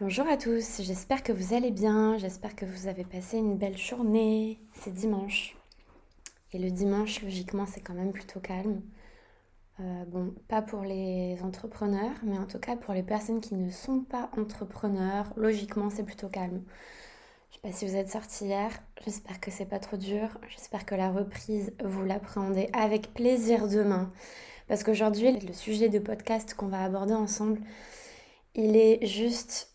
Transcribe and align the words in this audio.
Bonjour 0.00 0.28
à 0.28 0.36
tous, 0.36 0.80
j'espère 0.80 1.24
que 1.24 1.32
vous 1.32 1.54
allez 1.54 1.72
bien, 1.72 2.18
j'espère 2.18 2.54
que 2.54 2.64
vous 2.64 2.86
avez 2.86 3.02
passé 3.02 3.36
une 3.36 3.56
belle 3.56 3.76
journée. 3.76 4.60
C'est 4.74 4.94
dimanche. 4.94 5.56
Et 6.52 6.60
le 6.60 6.70
dimanche, 6.70 7.20
logiquement, 7.20 7.66
c'est 7.66 7.80
quand 7.80 7.94
même 7.94 8.12
plutôt 8.12 8.38
calme. 8.38 8.80
Euh, 9.80 10.04
bon, 10.04 10.32
pas 10.46 10.62
pour 10.62 10.82
les 10.82 11.36
entrepreneurs, 11.42 12.14
mais 12.22 12.38
en 12.38 12.46
tout 12.46 12.60
cas 12.60 12.76
pour 12.76 12.94
les 12.94 13.02
personnes 13.02 13.40
qui 13.40 13.56
ne 13.56 13.72
sont 13.72 14.02
pas 14.02 14.30
entrepreneurs, 14.38 15.32
logiquement, 15.36 15.90
c'est 15.90 16.04
plutôt 16.04 16.28
calme. 16.28 16.62
Je 17.50 17.56
sais 17.56 17.60
pas 17.60 17.72
si 17.72 17.84
vous 17.84 17.96
êtes 17.96 18.10
sortis 18.10 18.44
hier, 18.44 18.70
j'espère 19.04 19.40
que 19.40 19.50
c'est 19.50 19.66
pas 19.66 19.80
trop 19.80 19.96
dur, 19.96 20.28
j'espère 20.48 20.86
que 20.86 20.94
la 20.94 21.10
reprise, 21.10 21.72
vous 21.82 22.04
l'appréhendez 22.04 22.70
avec 22.72 23.14
plaisir 23.14 23.66
demain. 23.66 24.12
Parce 24.68 24.84
qu'aujourd'hui, 24.84 25.32
le 25.40 25.52
sujet 25.52 25.88
de 25.88 25.98
podcast 25.98 26.54
qu'on 26.54 26.68
va 26.68 26.84
aborder 26.84 27.14
ensemble, 27.14 27.58
il 28.54 28.76
est 28.76 29.04
juste 29.04 29.74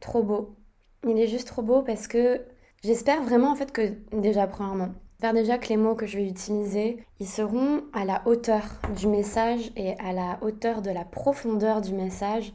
trop 0.00 0.22
beau. 0.22 0.56
Il 1.06 1.18
est 1.18 1.28
juste 1.28 1.48
trop 1.48 1.62
beau 1.62 1.82
parce 1.82 2.08
que 2.08 2.44
j'espère 2.82 3.22
vraiment 3.22 3.50
en 3.50 3.56
fait 3.56 3.72
que 3.72 3.94
déjà 4.12 4.46
premièrement, 4.46 4.92
faire 5.20 5.32
déjà 5.32 5.58
que 5.58 5.68
les 5.68 5.76
mots 5.76 5.94
que 5.94 6.06
je 6.06 6.18
vais 6.18 6.26
utiliser, 6.26 7.04
ils 7.20 7.28
seront 7.28 7.84
à 7.92 8.04
la 8.04 8.22
hauteur 8.26 8.62
du 8.96 9.06
message 9.06 9.70
et 9.76 9.98
à 9.98 10.12
la 10.12 10.38
hauteur 10.42 10.82
de 10.82 10.90
la 10.90 11.04
profondeur 11.04 11.80
du 11.80 11.92
message 11.92 12.52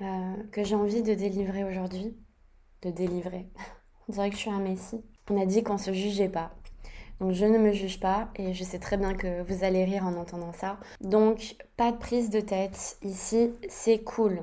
euh, 0.00 0.34
que 0.52 0.64
j'ai 0.64 0.74
envie 0.74 1.02
de 1.02 1.14
délivrer 1.14 1.64
aujourd'hui. 1.64 2.16
De 2.82 2.90
délivrer. 2.90 3.46
On 4.08 4.12
dirait 4.12 4.30
que 4.30 4.36
je 4.36 4.40
suis 4.40 4.50
un 4.50 4.60
messie. 4.60 5.04
On 5.30 5.40
a 5.40 5.46
dit 5.46 5.62
qu'on 5.62 5.78
se 5.78 5.92
jugeait 5.92 6.28
pas. 6.28 6.50
Donc 7.20 7.32
je 7.32 7.44
ne 7.44 7.58
me 7.58 7.72
juge 7.72 8.00
pas 8.00 8.30
et 8.36 8.54
je 8.54 8.64
sais 8.64 8.78
très 8.78 8.96
bien 8.96 9.14
que 9.14 9.42
vous 9.42 9.62
allez 9.62 9.84
rire 9.84 10.06
en 10.06 10.14
entendant 10.14 10.52
ça. 10.54 10.78
Donc 11.02 11.56
pas 11.76 11.92
de 11.92 11.98
prise 11.98 12.30
de 12.30 12.40
tête 12.40 12.96
ici, 13.02 13.52
c'est 13.68 14.02
cool. 14.02 14.42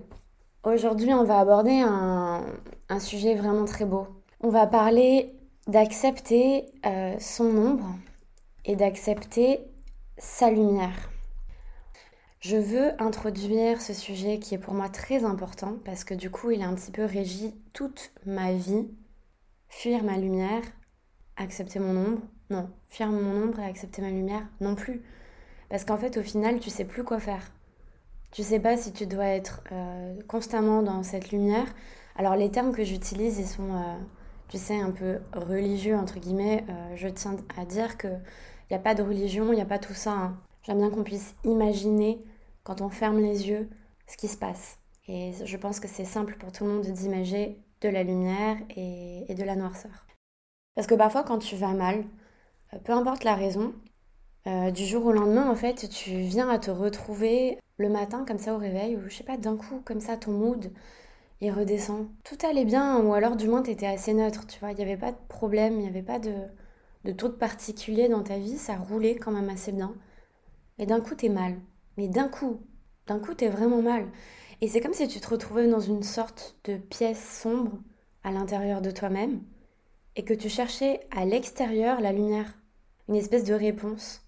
Aujourd'hui, 0.68 1.14
on 1.14 1.24
va 1.24 1.40
aborder 1.40 1.80
un, 1.80 2.44
sujet 3.00 3.36
vraiment 3.36 3.64
très 3.64 3.86
beau. 3.86 4.06
On 4.42 4.50
va 4.50 4.68
parler 4.68 5.34
d'accepter 5.66 6.66
euh, 6.86 7.16
son 7.20 7.56
ombre 7.56 7.96
et 8.66 8.76
d'accepter 8.76 9.62
sa 10.18 10.52
lumière. 10.52 11.10
Je 12.42 12.58
veux 12.58 13.02
introduire 13.02 13.82
ce 13.82 13.94
sujet 13.94 14.40
qui 14.40 14.56
est 14.56 14.58
pour 14.58 14.74
moi 14.74 14.90
très 14.90 15.24
important 15.24 15.78
parce 15.86 16.04
que 16.04 16.14
du 16.14 16.30
coup, 16.30 16.52
il 16.52 16.62
a 16.62 16.68
un 16.68 16.76
petit 16.76 16.92
peu 16.92 17.06
régi 17.06 17.56
toute 17.72 18.12
ma 18.26 18.52
vie. 18.52 18.90
Fuir 19.70 20.04
ma 20.04 20.18
lumière, 20.18 20.64
accepter 21.38 21.80
mon 21.80 21.96
ombre. 21.96 22.22
Non, 22.50 22.70
fuir 22.90 23.08
mon 23.08 23.42
ombre 23.42 23.62
et 23.62 23.66
accepter 23.66 24.02
ma 24.02 24.10
lumière 24.10 24.46
non 24.60 24.76
plus. 24.76 25.02
Parce 25.70 25.86
qu'en 25.86 25.98
fait, 25.98 26.18
au 26.18 26.24
final, 26.24 26.60
tu 26.60 26.70
sais 26.70 26.84
plus 26.84 27.06
quoi 27.06 27.22
faire. 27.22 27.54
Tu 28.32 28.44
sais 28.44 28.60
pas 28.60 28.78
si 28.78 28.92
tu 28.92 29.08
dois 29.08 29.26
être 29.26 29.62
euh, 29.72 30.22
constamment 30.28 30.84
dans 30.84 31.04
cette 31.04 31.32
lumière. 31.32 31.66
Alors 32.16 32.36
les 32.36 32.52
termes 32.52 32.74
que 32.74 32.84
j'utilise, 32.84 33.40
ils 33.40 33.48
sont, 33.48 33.74
euh, 33.74 33.96
tu 34.50 34.58
sais, 34.58 34.80
un 34.80 34.92
peu 34.92 35.20
religieux, 35.34 35.96
entre 35.96 36.20
guillemets. 36.20 36.66
Euh, 36.70 36.96
je 36.96 37.08
tiens 37.08 37.36
à 37.58 37.66
dire 37.66 37.98
qu'il 37.98 38.22
n'y 38.70 38.76
a 38.76 38.80
pas 38.80 38.96
de 38.96 39.04
religion, 39.04 39.52
il 39.52 39.56
n'y 39.56 39.62
a 39.62 39.66
pas 39.66 39.80
tout 39.80 39.94
ça. 39.94 40.12
Hein. 40.12 40.38
J'aime 40.64 40.80
bien 40.80 40.90
qu'on 40.90 41.04
puisse 41.04 41.36
imaginer, 41.46 42.22
quand 42.64 42.82
on 42.82 42.90
ferme 42.90 43.20
les 43.20 43.48
yeux, 43.48 43.70
ce 44.08 44.18
qui 44.18 44.28
se 44.28 44.38
passe. 44.38 44.78
Et 45.08 45.32
je 45.44 45.58
pense 45.58 45.80
que 45.80 45.88
c'est 45.88 46.06
simple 46.06 46.36
pour 46.38 46.52
tout 46.52 46.66
le 46.66 46.72
monde 46.72 46.86
d'imager 46.86 47.58
de 47.82 47.90
la 47.90 48.04
lumière 48.04 48.58
et, 48.76 49.32
et 49.32 49.36
de 49.36 49.44
la 49.44 49.56
noirceur. 49.56 50.06
Parce 50.76 50.88
que 50.88 50.96
parfois, 50.96 51.24
quand 51.24 51.38
tu 51.38 51.56
vas 51.56 51.74
mal, 51.74 52.04
peu 52.84 52.92
importe 52.92 53.24
la 53.24 53.36
raison, 53.36 53.74
du 54.74 54.86
jour 54.86 55.06
au 55.06 55.12
lendemain, 55.12 55.50
en 55.50 55.56
fait, 55.56 55.90
tu 55.90 56.12
viens 56.20 56.50
à 56.50 56.58
te 56.58 56.72
retrouver 56.72 57.58
le 57.78 57.90
matin 57.90 58.26
comme 58.28 58.40
ça 58.40 58.54
au 58.54 58.58
réveil 58.58 58.96
ou 58.96 59.02
je 59.08 59.16
sais 59.16 59.24
pas 59.24 59.38
d'un 59.38 59.58
coup 59.58 59.82
comme 59.86 60.02
ça 60.02 60.18
ton 60.18 60.32
mood 60.32 60.72
il 61.42 61.52
redescend. 61.52 62.08
Tout 62.24 62.38
allait 62.46 62.66
bien 62.66 63.00
ou 63.00 63.14
alors 63.14 63.36
du 63.36 63.48
moins 63.48 63.62
tu 63.62 63.72
étais 63.72 63.86
assez 63.86 64.14
neutre, 64.14 64.48
tu 64.48 64.60
vois, 64.60 64.72
il 64.72 64.76
n'y 64.78 64.84
avait 64.84 64.98
pas 64.98 65.12
de 65.12 65.18
problème, 65.28 65.74
il 65.74 65.82
n'y 65.82 65.88
avait 65.88 66.02
pas 66.02 66.20
de, 66.20 66.34
de 67.06 67.12
truc 67.12 67.38
particulier 67.38 68.10
dans 68.10 68.24
ta 68.24 68.38
vie, 68.38 68.58
ça 68.58 68.76
roulait 68.76 69.16
quand 69.16 69.32
même 69.32 69.50
assez 69.50 69.72
bien. 69.72 69.94
Et 70.80 70.86
d'un 70.86 71.02
coup 71.02 71.16
t'es 71.16 71.30
mal. 71.30 71.60
Mais 71.98 72.08
d'un 72.08 72.28
coup, 72.28 72.62
d'un 73.08 73.20
coup 73.20 73.34
t'es 73.34 73.50
vraiment 73.50 73.82
mal. 73.82 74.08
Et 74.62 74.68
c'est 74.68 74.82
comme 74.82 74.94
si 74.94 75.08
tu 75.08 75.20
te 75.20 75.30
retrouvais 75.30 75.68
dans 75.68 75.80
une 75.80 76.04
sorte 76.04 76.58
de 76.66 76.78
pièce 76.78 77.42
sombre 77.42 77.80
à 78.24 78.32
l'intérieur 78.32 78.82
de 78.82 78.92
toi-même 78.92 79.42
et 80.16 80.24
que 80.24 80.34
tu 80.34 80.50
cherchais 80.50 81.02
à 81.16 81.26
l'extérieur 81.26 82.02
la 82.02 82.12
lumière, 82.12 82.58
une 83.08 83.16
espèce 83.16 83.44
de 83.44 83.54
réponse. 83.54 84.22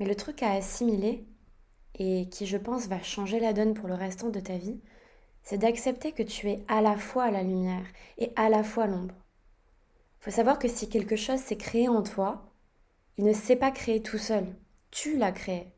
Mais 0.00 0.06
le 0.06 0.14
truc 0.14 0.42
à 0.42 0.52
assimiler, 0.52 1.26
et 1.98 2.28
qui, 2.30 2.46
je 2.46 2.56
pense, 2.56 2.86
va 2.86 3.02
changer 3.02 3.40
la 3.40 3.52
donne 3.52 3.74
pour 3.74 3.88
le 3.88 3.94
restant 3.94 4.28
de 4.28 4.40
ta 4.40 4.56
vie, 4.56 4.80
c'est 5.42 5.58
d'accepter 5.58 6.12
que 6.12 6.22
tu 6.22 6.48
es 6.50 6.64
à 6.68 6.80
la 6.80 6.96
fois 6.96 7.30
la 7.30 7.42
lumière 7.42 7.86
et 8.18 8.32
à 8.36 8.48
la 8.48 8.62
fois 8.62 8.86
l'ombre. 8.86 9.14
Il 10.20 10.24
faut 10.24 10.30
savoir 10.30 10.58
que 10.58 10.68
si 10.68 10.88
quelque 10.88 11.16
chose 11.16 11.40
s'est 11.40 11.56
créé 11.56 11.88
en 11.88 12.02
toi, 12.02 12.52
il 13.16 13.24
ne 13.24 13.32
s'est 13.32 13.56
pas 13.56 13.70
créé 13.70 14.02
tout 14.02 14.18
seul. 14.18 14.46
Tu 14.90 15.16
l'as 15.16 15.32
créé. 15.32 15.72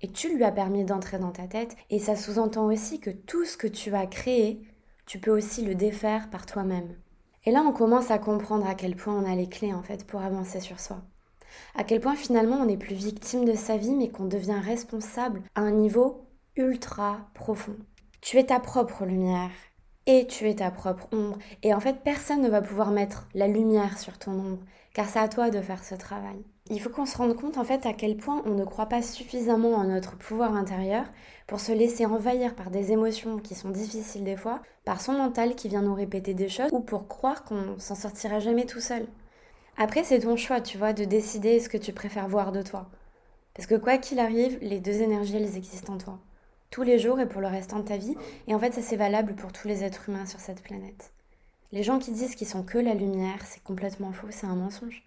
Et 0.00 0.08
tu 0.08 0.34
lui 0.34 0.42
as 0.44 0.50
permis 0.50 0.84
d'entrer 0.84 1.18
dans 1.18 1.30
ta 1.30 1.46
tête. 1.46 1.76
Et 1.90 1.98
ça 1.98 2.16
sous-entend 2.16 2.66
aussi 2.66 3.00
que 3.00 3.10
tout 3.10 3.44
ce 3.44 3.56
que 3.56 3.68
tu 3.68 3.94
as 3.94 4.06
créé, 4.06 4.60
tu 5.06 5.18
peux 5.18 5.30
aussi 5.30 5.64
le 5.64 5.74
défaire 5.74 6.28
par 6.30 6.46
toi-même. 6.46 6.96
Et 7.44 7.50
là, 7.50 7.62
on 7.62 7.72
commence 7.72 8.10
à 8.10 8.18
comprendre 8.18 8.66
à 8.66 8.74
quel 8.74 8.96
point 8.96 9.14
on 9.14 9.30
a 9.30 9.36
les 9.36 9.48
clés, 9.48 9.74
en 9.74 9.82
fait, 9.82 10.06
pour 10.06 10.22
avancer 10.22 10.60
sur 10.60 10.80
soi 10.80 11.02
à 11.74 11.84
quel 11.84 12.00
point 12.00 12.16
finalement 12.16 12.56
on 12.56 12.66
n'est 12.66 12.76
plus 12.76 12.94
victime 12.94 13.44
de 13.44 13.54
sa 13.54 13.76
vie 13.76 13.94
mais 13.94 14.08
qu'on 14.08 14.24
devient 14.24 14.60
responsable 14.62 15.42
à 15.54 15.60
un 15.60 15.72
niveau 15.72 16.26
ultra 16.56 17.30
profond. 17.34 17.76
Tu 18.20 18.38
es 18.38 18.44
ta 18.44 18.60
propre 18.60 19.04
lumière 19.04 19.50
et 20.06 20.26
tu 20.26 20.48
es 20.48 20.56
ta 20.56 20.70
propre 20.70 21.08
ombre 21.12 21.38
et 21.62 21.74
en 21.74 21.80
fait 21.80 22.02
personne 22.04 22.42
ne 22.42 22.48
va 22.48 22.60
pouvoir 22.60 22.90
mettre 22.90 23.28
la 23.34 23.48
lumière 23.48 23.98
sur 23.98 24.18
ton 24.18 24.32
ombre 24.32 24.62
car 24.94 25.08
c'est 25.08 25.18
à 25.18 25.28
toi 25.28 25.50
de 25.50 25.60
faire 25.60 25.84
ce 25.84 25.94
travail. 25.94 26.44
Il 26.70 26.80
faut 26.80 26.90
qu'on 26.90 27.06
se 27.06 27.16
rende 27.16 27.34
compte 27.34 27.58
en 27.58 27.64
fait 27.64 27.86
à 27.86 27.92
quel 27.92 28.16
point 28.16 28.42
on 28.46 28.54
ne 28.54 28.64
croit 28.64 28.86
pas 28.86 29.02
suffisamment 29.02 29.74
en 29.74 29.84
notre 29.84 30.16
pouvoir 30.16 30.54
intérieur 30.54 31.04
pour 31.46 31.60
se 31.60 31.72
laisser 31.72 32.06
envahir 32.06 32.54
par 32.54 32.70
des 32.70 32.92
émotions 32.92 33.38
qui 33.38 33.54
sont 33.54 33.70
difficiles 33.70 34.24
des 34.24 34.36
fois, 34.36 34.60
par 34.84 35.00
son 35.00 35.12
mental 35.12 35.54
qui 35.54 35.68
vient 35.68 35.82
nous 35.82 35.94
répéter 35.94 36.34
des 36.34 36.48
choses 36.48 36.70
ou 36.72 36.80
pour 36.80 37.08
croire 37.08 37.44
qu'on 37.44 37.78
s'en 37.78 37.94
sortira 37.94 38.38
jamais 38.38 38.64
tout 38.64 38.80
seul. 38.80 39.06
Après, 39.76 40.04
c'est 40.04 40.20
ton 40.20 40.36
choix, 40.36 40.60
tu 40.60 40.78
vois, 40.78 40.92
de 40.92 41.04
décider 41.04 41.58
ce 41.60 41.68
que 41.68 41.78
tu 41.78 41.92
préfères 41.92 42.28
voir 42.28 42.52
de 42.52 42.62
toi. 42.62 42.90
Parce 43.54 43.66
que 43.66 43.74
quoi 43.74 43.98
qu'il 43.98 44.18
arrive, 44.18 44.58
les 44.60 44.80
deux 44.80 45.02
énergies, 45.02 45.36
elles 45.36 45.56
existent 45.56 45.94
en 45.94 45.98
toi. 45.98 46.18
Tous 46.70 46.82
les 46.82 46.98
jours 46.98 47.20
et 47.20 47.28
pour 47.28 47.40
le 47.40 47.48
restant 47.48 47.80
de 47.80 47.88
ta 47.88 47.96
vie. 47.96 48.16
Et 48.46 48.54
en 48.54 48.58
fait, 48.58 48.72
ça 48.72 48.82
c'est 48.82 48.96
valable 48.96 49.34
pour 49.34 49.52
tous 49.52 49.68
les 49.68 49.84
êtres 49.84 50.08
humains 50.08 50.26
sur 50.26 50.40
cette 50.40 50.62
planète. 50.62 51.12
Les 51.70 51.82
gens 51.82 51.98
qui 51.98 52.12
disent 52.12 52.34
qu'ils 52.34 52.46
sont 52.46 52.62
que 52.62 52.78
la 52.78 52.94
lumière, 52.94 53.44
c'est 53.44 53.62
complètement 53.62 54.12
faux, 54.12 54.28
c'est 54.30 54.46
un 54.46 54.56
mensonge. 54.56 55.02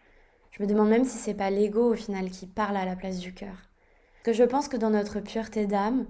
Je 0.51 0.63
me 0.63 0.67
demande 0.67 0.89
même 0.89 1.05
si 1.05 1.17
c'est 1.17 1.33
pas 1.33 1.49
l'ego 1.49 1.91
au 1.91 1.95
final 1.95 2.29
qui 2.29 2.47
parle 2.47 2.77
à 2.77 2.85
la 2.85 2.95
place 2.95 3.19
du 3.19 3.33
cœur. 3.33 3.69
Que 4.23 4.33
je 4.33 4.43
pense 4.43 4.67
que 4.67 4.77
dans 4.77 4.89
notre 4.89 5.19
pureté 5.19 5.67
d'âme, 5.67 6.07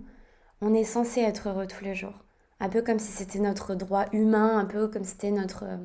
on 0.62 0.74
est 0.74 0.84
censé 0.84 1.22
être 1.22 1.50
heureux 1.50 1.68
tous 1.68 1.84
les 1.84 1.96
jours. 1.96 2.24
Un 2.60 2.70
peu 2.70 2.82
comme 2.82 3.00
si 3.00 3.12
c'était 3.12 3.40
notre 3.40 3.76
droit 3.76 4.06
humain, 4.14 4.58
un 4.58 4.66
peu 4.66 4.88
comme 4.88 5.04
si 5.04 5.12
c'était 5.12 5.32
notre 5.32 5.64
euh, 5.64 5.78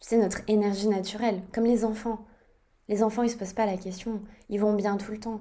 c'est 0.00 0.16
notre 0.16 0.40
énergie 0.48 0.88
naturelle, 0.88 1.42
comme 1.52 1.64
les 1.64 1.84
enfants. 1.84 2.26
Les 2.88 3.02
enfants, 3.02 3.22
ils 3.22 3.30
se 3.30 3.36
posent 3.36 3.52
pas 3.52 3.66
la 3.66 3.76
question, 3.76 4.20
ils 4.48 4.60
vont 4.60 4.74
bien 4.74 4.96
tout 4.96 5.12
le 5.12 5.20
temps. 5.20 5.40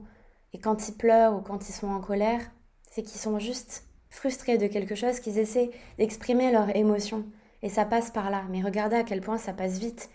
Et 0.53 0.59
quand 0.59 0.87
ils 0.87 0.95
pleurent 0.95 1.35
ou 1.35 1.41
quand 1.41 1.67
ils 1.67 1.73
sont 1.73 1.87
en 1.87 1.99
colère, 1.99 2.41
c'est 2.91 3.01
qu'ils 3.01 3.19
sont 3.19 3.39
juste 3.39 3.85
frustrés 4.09 4.57
de 4.57 4.67
quelque 4.67 4.95
chose, 4.95 5.19
qu'ils 5.19 5.39
essaient 5.39 5.71
d'exprimer 5.97 6.51
leurs 6.51 6.75
émotions. 6.75 7.25
Et 7.61 7.69
ça 7.69 7.85
passe 7.85 8.11
par 8.11 8.29
là. 8.29 8.43
Mais 8.49 8.61
regardez 8.61 8.95
à 8.95 9.03
quel 9.03 9.21
point 9.21 9.37
ça 9.37 9.53
passe 9.53 9.79
vite. 9.79 10.09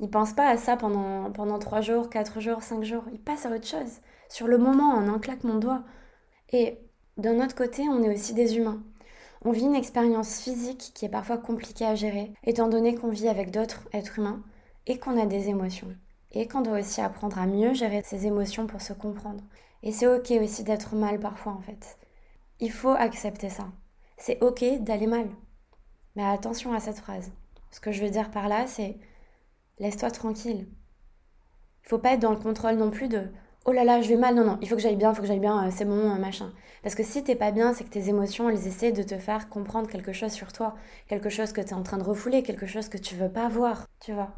Ils 0.00 0.10
pensent 0.10 0.34
pas 0.34 0.48
à 0.48 0.56
ça 0.56 0.76
pendant, 0.76 1.30
pendant 1.30 1.58
3 1.58 1.80
jours, 1.80 2.10
4 2.10 2.40
jours, 2.40 2.62
5 2.62 2.82
jours. 2.82 3.04
Ils 3.12 3.20
passent 3.20 3.46
à 3.46 3.50
autre 3.50 3.66
chose. 3.66 4.00
Sur 4.28 4.48
le 4.48 4.58
moment, 4.58 4.94
en 4.94 5.08
un 5.08 5.18
de 5.18 5.58
doigts. 5.58 5.84
Et 6.50 6.78
d'un 7.16 7.42
autre 7.44 7.54
côté, 7.54 7.88
on 7.88 8.02
est 8.02 8.12
aussi 8.12 8.34
des 8.34 8.56
humains. 8.56 8.82
On 9.44 9.50
vit 9.50 9.64
une 9.64 9.74
expérience 9.74 10.40
physique 10.40 10.92
qui 10.94 11.04
est 11.04 11.08
parfois 11.08 11.36
compliquée 11.36 11.84
à 11.84 11.96
gérer, 11.96 12.32
étant 12.44 12.68
donné 12.68 12.94
qu'on 12.94 13.10
vit 13.10 13.28
avec 13.28 13.50
d'autres 13.50 13.88
êtres 13.92 14.20
humains 14.20 14.40
et 14.86 14.98
qu'on 14.98 15.20
a 15.20 15.26
des 15.26 15.48
émotions. 15.48 15.96
Et 16.30 16.46
qu'on 16.46 16.60
doit 16.60 16.78
aussi 16.78 17.00
apprendre 17.00 17.38
à 17.38 17.46
mieux 17.46 17.74
gérer 17.74 18.02
ses 18.04 18.26
émotions 18.26 18.68
pour 18.68 18.80
se 18.80 18.92
comprendre. 18.92 19.42
Et 19.82 19.90
c'est 19.90 20.06
ok 20.06 20.30
aussi 20.42 20.62
d'être 20.62 20.94
mal 20.94 21.18
parfois 21.18 21.52
en 21.52 21.60
fait. 21.60 21.98
Il 22.60 22.70
faut 22.70 22.90
accepter 22.90 23.50
ça. 23.50 23.66
C'est 24.16 24.40
ok 24.42 24.64
d'aller 24.80 25.08
mal. 25.08 25.28
Mais 26.14 26.24
attention 26.24 26.72
à 26.72 26.78
cette 26.78 26.98
phrase. 26.98 27.32
Ce 27.72 27.80
que 27.80 27.90
je 27.90 28.04
veux 28.04 28.10
dire 28.10 28.30
par 28.30 28.48
là, 28.48 28.68
c'est 28.68 28.96
laisse-toi 29.80 30.12
tranquille. 30.12 30.68
Il 31.84 31.88
faut 31.88 31.98
pas 31.98 32.12
être 32.12 32.20
dans 32.20 32.30
le 32.30 32.36
contrôle 32.36 32.76
non 32.76 32.90
plus 32.90 33.08
de 33.08 33.28
oh 33.64 33.72
là 33.72 33.84
là, 33.84 34.00
je 34.00 34.08
vais 34.08 34.16
mal, 34.16 34.34
non, 34.34 34.44
non, 34.44 34.58
il 34.60 34.68
faut 34.68 34.76
que 34.76 34.82
j'aille 34.82 34.96
bien, 34.96 35.12
il 35.12 35.14
faut 35.14 35.22
que 35.22 35.28
j'aille 35.28 35.38
bien, 35.38 35.66
euh, 35.66 35.70
c'est 35.70 35.84
bon, 35.84 36.10
euh, 36.10 36.18
machin. 36.18 36.52
Parce 36.82 36.94
que 36.94 37.02
si 37.02 37.22
t'es 37.22 37.36
pas 37.36 37.52
bien, 37.52 37.72
c'est 37.72 37.84
que 37.84 37.90
tes 37.90 38.08
émotions, 38.08 38.48
elles 38.48 38.66
essaient 38.66 38.92
de 38.92 39.02
te 39.02 39.16
faire 39.18 39.48
comprendre 39.48 39.88
quelque 39.88 40.12
chose 40.12 40.32
sur 40.32 40.52
toi, 40.52 40.74
quelque 41.08 41.30
chose 41.30 41.52
que 41.52 41.60
tu 41.60 41.68
es 41.68 41.74
en 41.74 41.82
train 41.82 41.98
de 41.98 42.02
refouler, 42.02 42.42
quelque 42.42 42.66
chose 42.66 42.88
que 42.88 42.98
tu 42.98 43.14
veux 43.14 43.30
pas 43.30 43.48
voir, 43.48 43.86
tu 44.00 44.12
vois. 44.12 44.30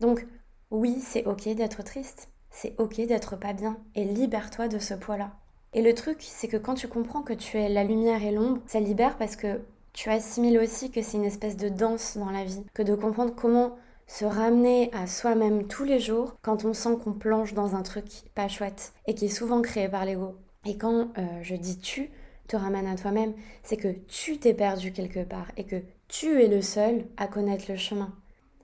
Donc, 0.00 0.26
oui, 0.70 1.00
c'est 1.00 1.26
ok 1.26 1.48
d'être 1.54 1.82
triste, 1.82 2.30
c'est 2.50 2.74
ok 2.78 2.96
d'être 3.06 3.36
pas 3.36 3.52
bien, 3.52 3.78
et 3.94 4.04
libère-toi 4.04 4.68
de 4.68 4.78
ce 4.78 4.94
poids-là. 4.94 5.32
Et 5.74 5.82
le 5.82 5.94
truc, 5.94 6.18
c'est 6.20 6.48
que 6.48 6.56
quand 6.56 6.74
tu 6.74 6.88
comprends 6.88 7.22
que 7.22 7.34
tu 7.34 7.58
es 7.58 7.68
la 7.68 7.84
lumière 7.84 8.22
et 8.24 8.32
l'ombre, 8.32 8.62
ça 8.66 8.80
libère 8.80 9.16
parce 9.18 9.36
que 9.36 9.60
tu 9.92 10.10
assimiles 10.10 10.58
aussi 10.58 10.90
que 10.90 11.02
c'est 11.02 11.16
une 11.16 11.24
espèce 11.24 11.56
de 11.56 11.68
danse 11.68 12.16
dans 12.16 12.30
la 12.30 12.44
vie, 12.44 12.64
que 12.74 12.82
de 12.82 12.94
comprendre 12.94 13.34
comment 13.34 13.76
se 14.06 14.24
ramener 14.24 14.90
à 14.92 15.06
soi-même 15.06 15.66
tous 15.66 15.84
les 15.84 15.98
jours 15.98 16.36
quand 16.42 16.64
on 16.64 16.72
sent 16.72 16.96
qu'on 17.02 17.12
plonge 17.12 17.54
dans 17.54 17.74
un 17.74 17.82
truc 17.82 18.06
pas 18.34 18.48
chouette 18.48 18.92
et 19.06 19.14
qui 19.14 19.26
est 19.26 19.28
souvent 19.28 19.62
créé 19.62 19.88
par 19.88 20.04
l'ego. 20.04 20.36
Et 20.64 20.76
quand 20.76 21.08
euh, 21.18 21.42
je 21.42 21.54
dis 21.54 21.78
tu 21.78 22.10
te 22.48 22.56
ramènes 22.56 22.86
à 22.86 22.96
toi-même, 22.96 23.34
c'est 23.62 23.76
que 23.76 23.92
tu 24.08 24.38
t'es 24.38 24.54
perdu 24.54 24.92
quelque 24.92 25.24
part 25.24 25.50
et 25.56 25.64
que 25.64 25.82
tu 26.08 26.42
es 26.42 26.46
le 26.46 26.62
seul 26.62 27.04
à 27.16 27.26
connaître 27.26 27.70
le 27.70 27.76
chemin. 27.76 28.12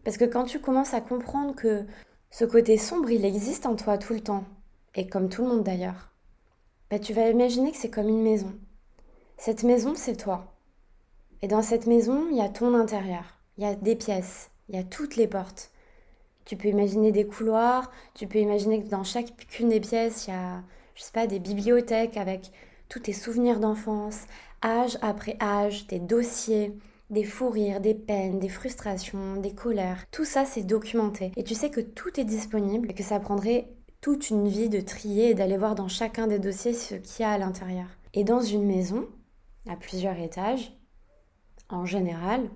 Parce 0.04 0.16
que 0.16 0.24
quand 0.24 0.44
tu 0.44 0.60
commences 0.60 0.94
à 0.94 1.00
comprendre 1.00 1.54
que 1.54 1.84
ce 2.30 2.44
côté 2.44 2.76
sombre, 2.78 3.10
il 3.10 3.24
existe 3.24 3.66
en 3.66 3.76
toi 3.76 3.98
tout 3.98 4.14
le 4.14 4.20
temps, 4.20 4.44
et 4.94 5.06
comme 5.06 5.28
tout 5.28 5.42
le 5.42 5.48
monde 5.48 5.64
d'ailleurs, 5.64 6.12
bah, 6.90 6.98
tu 6.98 7.12
vas 7.12 7.28
imaginer 7.28 7.72
que 7.72 7.76
c'est 7.76 7.90
comme 7.90 8.08
une 8.08 8.22
maison. 8.22 8.52
Cette 9.38 9.64
maison, 9.64 9.94
c'est 9.96 10.16
toi. 10.16 10.54
Et 11.40 11.48
dans 11.48 11.62
cette 11.62 11.86
maison, 11.86 12.26
il 12.30 12.36
y 12.36 12.40
a 12.40 12.48
ton 12.48 12.74
intérieur, 12.74 13.24
il 13.58 13.64
y 13.64 13.66
a 13.66 13.74
des 13.74 13.96
pièces, 13.96 14.51
il 14.72 14.76
y 14.76 14.80
a 14.80 14.84
toutes 14.84 15.16
les 15.16 15.28
portes. 15.28 15.70
Tu 16.44 16.56
peux 16.56 16.68
imaginer 16.68 17.12
des 17.12 17.26
couloirs, 17.26 17.90
tu 18.14 18.26
peux 18.26 18.38
imaginer 18.38 18.82
que 18.82 18.88
dans 18.88 19.04
chacune 19.04 19.68
des 19.68 19.80
pièces, 19.80 20.26
il 20.26 20.30
y 20.30 20.34
a, 20.34 20.62
je 20.94 21.02
sais 21.02 21.12
pas, 21.12 21.26
des 21.26 21.38
bibliothèques 21.38 22.16
avec 22.16 22.50
tous 22.88 23.00
tes 23.00 23.12
souvenirs 23.12 23.60
d'enfance, 23.60 24.26
âge 24.64 24.98
après 25.02 25.36
âge, 25.40 25.86
tes 25.86 26.00
dossiers, 26.00 26.72
des 27.10 27.24
fous 27.24 27.50
rires, 27.50 27.80
des 27.80 27.94
peines, 27.94 28.38
des 28.38 28.48
frustrations, 28.48 29.36
des 29.36 29.54
colères. 29.54 30.04
Tout 30.10 30.24
ça, 30.24 30.44
c'est 30.44 30.62
documenté. 30.62 31.30
Et 31.36 31.44
tu 31.44 31.54
sais 31.54 31.70
que 31.70 31.80
tout 31.80 32.18
est 32.18 32.24
disponible 32.24 32.90
et 32.90 32.94
que 32.94 33.02
ça 33.02 33.20
prendrait 33.20 33.68
toute 34.00 34.30
une 34.30 34.48
vie 34.48 34.68
de 34.68 34.80
trier 34.80 35.30
et 35.30 35.34
d'aller 35.34 35.58
voir 35.58 35.74
dans 35.74 35.88
chacun 35.88 36.26
des 36.26 36.38
dossiers 36.38 36.72
ce 36.72 36.94
qu'il 36.94 37.22
y 37.22 37.24
a 37.24 37.30
à 37.30 37.38
l'intérieur. 37.38 37.86
Et 38.14 38.24
dans 38.24 38.40
une 38.40 38.66
maison, 38.66 39.06
à 39.68 39.76
plusieurs 39.76 40.18
étages, 40.18 40.76
en 41.68 41.84
général, 41.84 42.50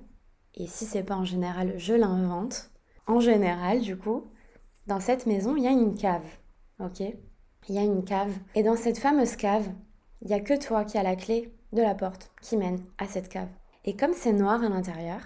et 0.57 0.67
si 0.67 0.87
c'est 0.87 1.03
pas 1.03 1.17
en 1.17 1.25
général, 1.25 1.75
je 1.77 1.95
l'invente. 1.95 2.71
En 3.07 3.21
général, 3.21 3.81
du 3.81 3.97
coup, 3.97 4.25
dans 4.87 5.01
cette 5.01 5.27
maison, 5.27 5.57
il 5.57 5.65
y 5.65 5.69
a 5.69 5.73
une 5.73 5.95
cave. 5.95 6.27
Ok? 6.81 7.01
Il 7.69 7.75
y 7.75 7.79
a 7.79 7.83
une 7.83 8.05
cave. 8.05 8.33
Et 8.55 8.63
dans 8.63 8.77
cette 8.77 8.99
fameuse 8.99 9.37
cave, 9.37 9.69
il 10.23 10.29
n'y 10.29 10.35
a 10.35 10.41
que 10.41 10.59
toi 10.59 10.85
qui 10.85 10.99
as 10.99 11.03
la 11.03 11.17
clé 11.17 11.53
de 11.73 11.83
la 11.83 11.95
porte 11.95 12.31
qui 12.41 12.57
mène 12.57 12.83
à 12.99 13.07
cette 13.07 13.29
cave. 13.29 13.49
Et 13.85 13.97
comme 13.97 14.15
c'est 14.15 14.33
noir 14.33 14.63
à 14.63 14.69
l'intérieur, 14.69 15.21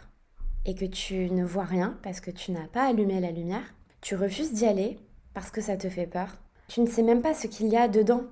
et 0.67 0.75
que 0.75 0.85
tu 0.85 1.31
ne 1.31 1.45
vois 1.45 1.65
rien 1.65 1.99
parce 2.03 2.21
que 2.21 2.31
tu 2.31 2.53
n'as 2.53 2.67
pas 2.67 2.87
allumé 2.87 3.21
la 3.21 3.31
lumière, 3.31 3.75
tu 4.01 4.15
refuses 4.15 4.53
d'y 4.53 4.67
aller 4.67 4.99
parce 5.33 5.51
que 5.51 5.61
ça 5.61 5.77
te 5.77 5.89
fait 5.89 6.07
peur. 6.07 6.39
Tu 6.69 6.81
ne 6.81 6.87
sais 6.87 7.03
même 7.03 7.23
pas 7.23 7.35
ce 7.35 7.47
qu'il 7.47 7.69
y 7.69 7.77
a 7.77 7.89
dedans 7.89 8.25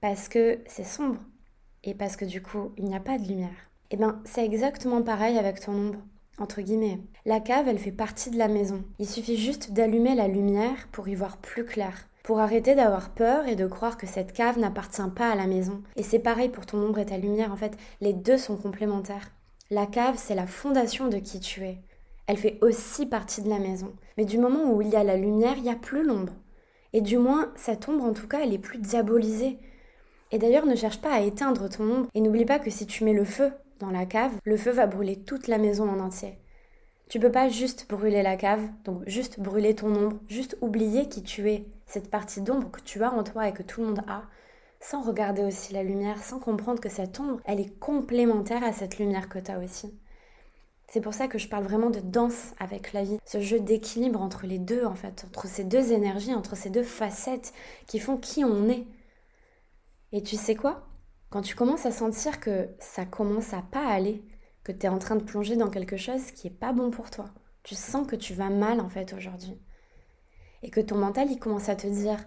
parce 0.00 0.28
que 0.28 0.60
c'est 0.66 0.84
sombre 0.84 1.20
et 1.82 1.94
parce 1.94 2.16
que 2.16 2.24
du 2.24 2.42
coup, 2.42 2.72
il 2.76 2.84
n'y 2.84 2.96
a 2.96 3.00
pas 3.00 3.18
de 3.18 3.26
lumière. 3.26 3.70
Eh 3.90 3.96
bien, 3.96 4.20
c'est 4.24 4.44
exactement 4.44 5.02
pareil 5.02 5.36
avec 5.38 5.60
ton 5.60 5.72
ombre 5.72 5.98
entre 6.38 6.60
guillemets. 6.60 7.00
La 7.24 7.40
cave, 7.40 7.68
elle 7.68 7.78
fait 7.78 7.92
partie 7.92 8.30
de 8.30 8.38
la 8.38 8.48
maison. 8.48 8.82
Il 8.98 9.08
suffit 9.08 9.36
juste 9.36 9.72
d'allumer 9.72 10.14
la 10.14 10.28
lumière 10.28 10.88
pour 10.92 11.08
y 11.08 11.14
voir 11.14 11.36
plus 11.38 11.64
clair, 11.64 12.08
pour 12.22 12.40
arrêter 12.40 12.74
d'avoir 12.74 13.10
peur 13.10 13.46
et 13.46 13.56
de 13.56 13.66
croire 13.66 13.96
que 13.96 14.06
cette 14.06 14.32
cave 14.32 14.58
n'appartient 14.58 15.02
pas 15.14 15.30
à 15.30 15.34
la 15.36 15.46
maison. 15.46 15.82
Et 15.96 16.02
c'est 16.02 16.18
pareil 16.18 16.48
pour 16.48 16.66
ton 16.66 16.78
ombre 16.78 16.98
et 16.98 17.06
ta 17.06 17.18
lumière, 17.18 17.52
en 17.52 17.56
fait, 17.56 17.76
les 18.00 18.12
deux 18.12 18.38
sont 18.38 18.56
complémentaires. 18.56 19.30
La 19.70 19.86
cave, 19.86 20.16
c'est 20.18 20.34
la 20.34 20.46
fondation 20.46 21.08
de 21.08 21.18
qui 21.18 21.40
tu 21.40 21.62
es. 21.62 21.78
Elle 22.26 22.36
fait 22.38 22.58
aussi 22.62 23.06
partie 23.06 23.42
de 23.42 23.50
la 23.50 23.58
maison. 23.58 23.92
Mais 24.16 24.24
du 24.24 24.38
moment 24.38 24.72
où 24.72 24.82
il 24.82 24.88
y 24.88 24.96
a 24.96 25.04
la 25.04 25.16
lumière, 25.16 25.54
il 25.56 25.64
n'y 25.64 25.70
a 25.70 25.76
plus 25.76 26.04
l'ombre. 26.04 26.32
Et 26.92 27.00
du 27.00 27.18
moins, 27.18 27.52
cette 27.56 27.88
ombre, 27.88 28.04
en 28.04 28.12
tout 28.12 28.28
cas, 28.28 28.40
elle 28.42 28.54
est 28.54 28.58
plus 28.58 28.78
diabolisée. 28.78 29.58
Et 30.30 30.38
d'ailleurs, 30.38 30.66
ne 30.66 30.76
cherche 30.76 31.00
pas 31.00 31.12
à 31.12 31.20
éteindre 31.20 31.68
ton 31.68 31.90
ombre. 31.90 32.08
Et 32.14 32.20
n'oublie 32.20 32.44
pas 32.44 32.58
que 32.58 32.70
si 32.70 32.86
tu 32.86 33.04
mets 33.04 33.12
le 33.12 33.24
feu 33.24 33.52
dans 33.84 33.90
la 33.90 34.06
cave, 34.06 34.32
le 34.44 34.56
feu 34.56 34.70
va 34.70 34.86
brûler 34.86 35.16
toute 35.16 35.46
la 35.46 35.58
maison 35.58 35.88
en 35.88 36.00
entier. 36.00 36.38
Tu 37.08 37.20
peux 37.20 37.30
pas 37.30 37.48
juste 37.48 37.86
brûler 37.88 38.22
la 38.22 38.36
cave, 38.36 38.62
donc 38.84 39.02
juste 39.06 39.38
brûler 39.38 39.74
ton 39.74 39.94
ombre, 39.94 40.16
juste 40.28 40.56
oublier 40.62 41.08
qui 41.08 41.22
tu 41.22 41.50
es, 41.50 41.66
cette 41.86 42.10
partie 42.10 42.40
d'ombre 42.40 42.70
que 42.70 42.80
tu 42.80 43.02
as 43.02 43.12
en 43.12 43.22
toi 43.22 43.48
et 43.48 43.52
que 43.52 43.62
tout 43.62 43.82
le 43.82 43.88
monde 43.88 44.02
a, 44.08 44.22
sans 44.80 45.02
regarder 45.02 45.44
aussi 45.44 45.74
la 45.74 45.82
lumière, 45.82 46.22
sans 46.22 46.38
comprendre 46.38 46.80
que 46.80 46.88
cette 46.88 47.20
ombre, 47.20 47.40
elle 47.44 47.60
est 47.60 47.78
complémentaire 47.78 48.64
à 48.64 48.72
cette 48.72 48.98
lumière 48.98 49.28
que 49.28 49.38
tu 49.38 49.50
as 49.50 49.58
aussi. 49.58 49.94
C'est 50.88 51.00
pour 51.00 51.14
ça 51.14 51.28
que 51.28 51.38
je 51.38 51.48
parle 51.48 51.64
vraiment 51.64 51.90
de 51.90 52.00
danse 52.00 52.54
avec 52.58 52.92
la 52.92 53.02
vie, 53.02 53.18
ce 53.26 53.40
jeu 53.40 53.60
d'équilibre 53.60 54.22
entre 54.22 54.46
les 54.46 54.58
deux 54.58 54.84
en 54.84 54.94
fait, 54.94 55.24
entre 55.28 55.46
ces 55.46 55.64
deux 55.64 55.92
énergies, 55.92 56.34
entre 56.34 56.56
ces 56.56 56.70
deux 56.70 56.82
facettes 56.82 57.52
qui 57.86 57.98
font 57.98 58.16
qui 58.16 58.44
on 58.44 58.68
est. 58.68 58.86
Et 60.12 60.22
tu 60.22 60.36
sais 60.36 60.54
quoi? 60.54 60.86
Quand 61.34 61.42
tu 61.42 61.56
commences 61.56 61.84
à 61.84 61.90
sentir 61.90 62.38
que 62.38 62.68
ça 62.78 63.04
commence 63.04 63.54
à 63.54 63.62
pas 63.62 63.88
aller, 63.88 64.22
que 64.62 64.70
tu 64.70 64.86
es 64.86 64.88
en 64.88 65.00
train 65.00 65.16
de 65.16 65.24
plonger 65.24 65.56
dans 65.56 65.68
quelque 65.68 65.96
chose 65.96 66.30
qui 66.30 66.46
est 66.46 66.58
pas 66.58 66.72
bon 66.72 66.92
pour 66.92 67.10
toi, 67.10 67.24
tu 67.64 67.74
sens 67.74 68.06
que 68.06 68.14
tu 68.14 68.34
vas 68.34 68.50
mal 68.50 68.78
en 68.78 68.88
fait 68.88 69.12
aujourd'hui. 69.14 69.60
Et 70.62 70.70
que 70.70 70.80
ton 70.80 70.96
mental 70.96 71.28
il 71.32 71.40
commence 71.40 71.68
à 71.68 71.74
te 71.74 71.88
dire 71.88 72.24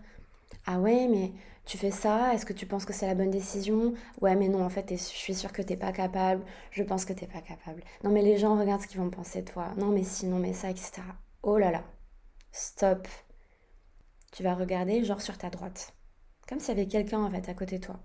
"Ah 0.65 0.81
ouais, 0.81 1.07
mais 1.07 1.31
tu 1.63 1.77
fais 1.77 1.89
ça, 1.89 2.33
est-ce 2.33 2.45
que 2.45 2.51
tu 2.51 2.65
penses 2.65 2.83
que 2.83 2.91
c'est 2.91 3.07
la 3.07 3.15
bonne 3.15 3.31
décision? 3.31 3.93
Ouais, 4.19 4.35
mais 4.35 4.49
non, 4.49 4.61
en 4.61 4.69
fait, 4.69 4.89
je 4.89 4.97
suis 4.97 5.35
sûre 5.35 5.53
que 5.53 5.61
t'es 5.61 5.77
pas 5.77 5.93
capable, 5.93 6.43
je 6.71 6.83
pense 6.83 7.05
que 7.05 7.13
t'es 7.13 7.27
pas 7.27 7.39
capable. 7.41 7.83
Non, 8.03 8.11
mais 8.11 8.21
les 8.21 8.37
gens 8.37 8.59
regardent 8.59 8.81
ce 8.81 8.87
qu'ils 8.87 8.99
vont 8.99 9.09
penser 9.09 9.41
de 9.41 9.49
toi. 9.49 9.73
Non, 9.77 9.87
mais 9.87 10.03
si, 10.03 10.27
non, 10.27 10.39
mais 10.39 10.51
ça, 10.51 10.69
etc. 10.69 11.01
Oh 11.43 11.57
là 11.57 11.71
là, 11.71 11.85
stop. 12.51 13.07
Tu 14.33 14.43
vas 14.43 14.53
regarder, 14.53 15.05
genre 15.05 15.21
sur 15.21 15.37
ta 15.37 15.49
droite. 15.49 15.93
Comme 16.49 16.59
s'il 16.59 16.77
y 16.77 16.81
avait 16.81 16.89
quelqu'un 16.89 17.23
en 17.23 17.31
fait 17.31 17.47
à 17.47 17.53
côté 17.53 17.79
de 17.79 17.85
toi 17.85 18.01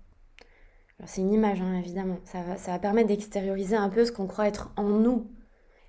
c'est 1.05 1.21
une 1.21 1.31
image, 1.31 1.61
hein, 1.61 1.79
évidemment. 1.79 2.17
Ça 2.25 2.41
va, 2.71 2.79
permettre 2.79 3.07
d'extérioriser 3.07 3.75
un 3.75 3.89
peu 3.89 4.05
ce 4.05 4.11
qu'on 4.11 4.27
croit 4.27 4.47
être 4.47 4.71
en 4.77 4.89
nous. 4.89 5.27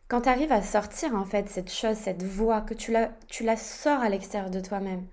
Quand 0.09 0.23
tu 0.23 0.29
arrives 0.29 0.53
à 0.53 0.63
sortir, 0.63 1.15
en 1.15 1.25
fait, 1.25 1.49
cette 1.49 1.73
chose, 1.73 1.97
cette 1.97 2.23
voix, 2.23 2.61
que 2.61 2.75
tu 2.75 2.93
la, 2.93 3.11
tu 3.29 3.45
la 3.45 3.57
sors 3.57 4.01
à 4.01 4.09
l'extérieur 4.09 4.51
de 4.51 4.61
toi-même. 4.61 5.07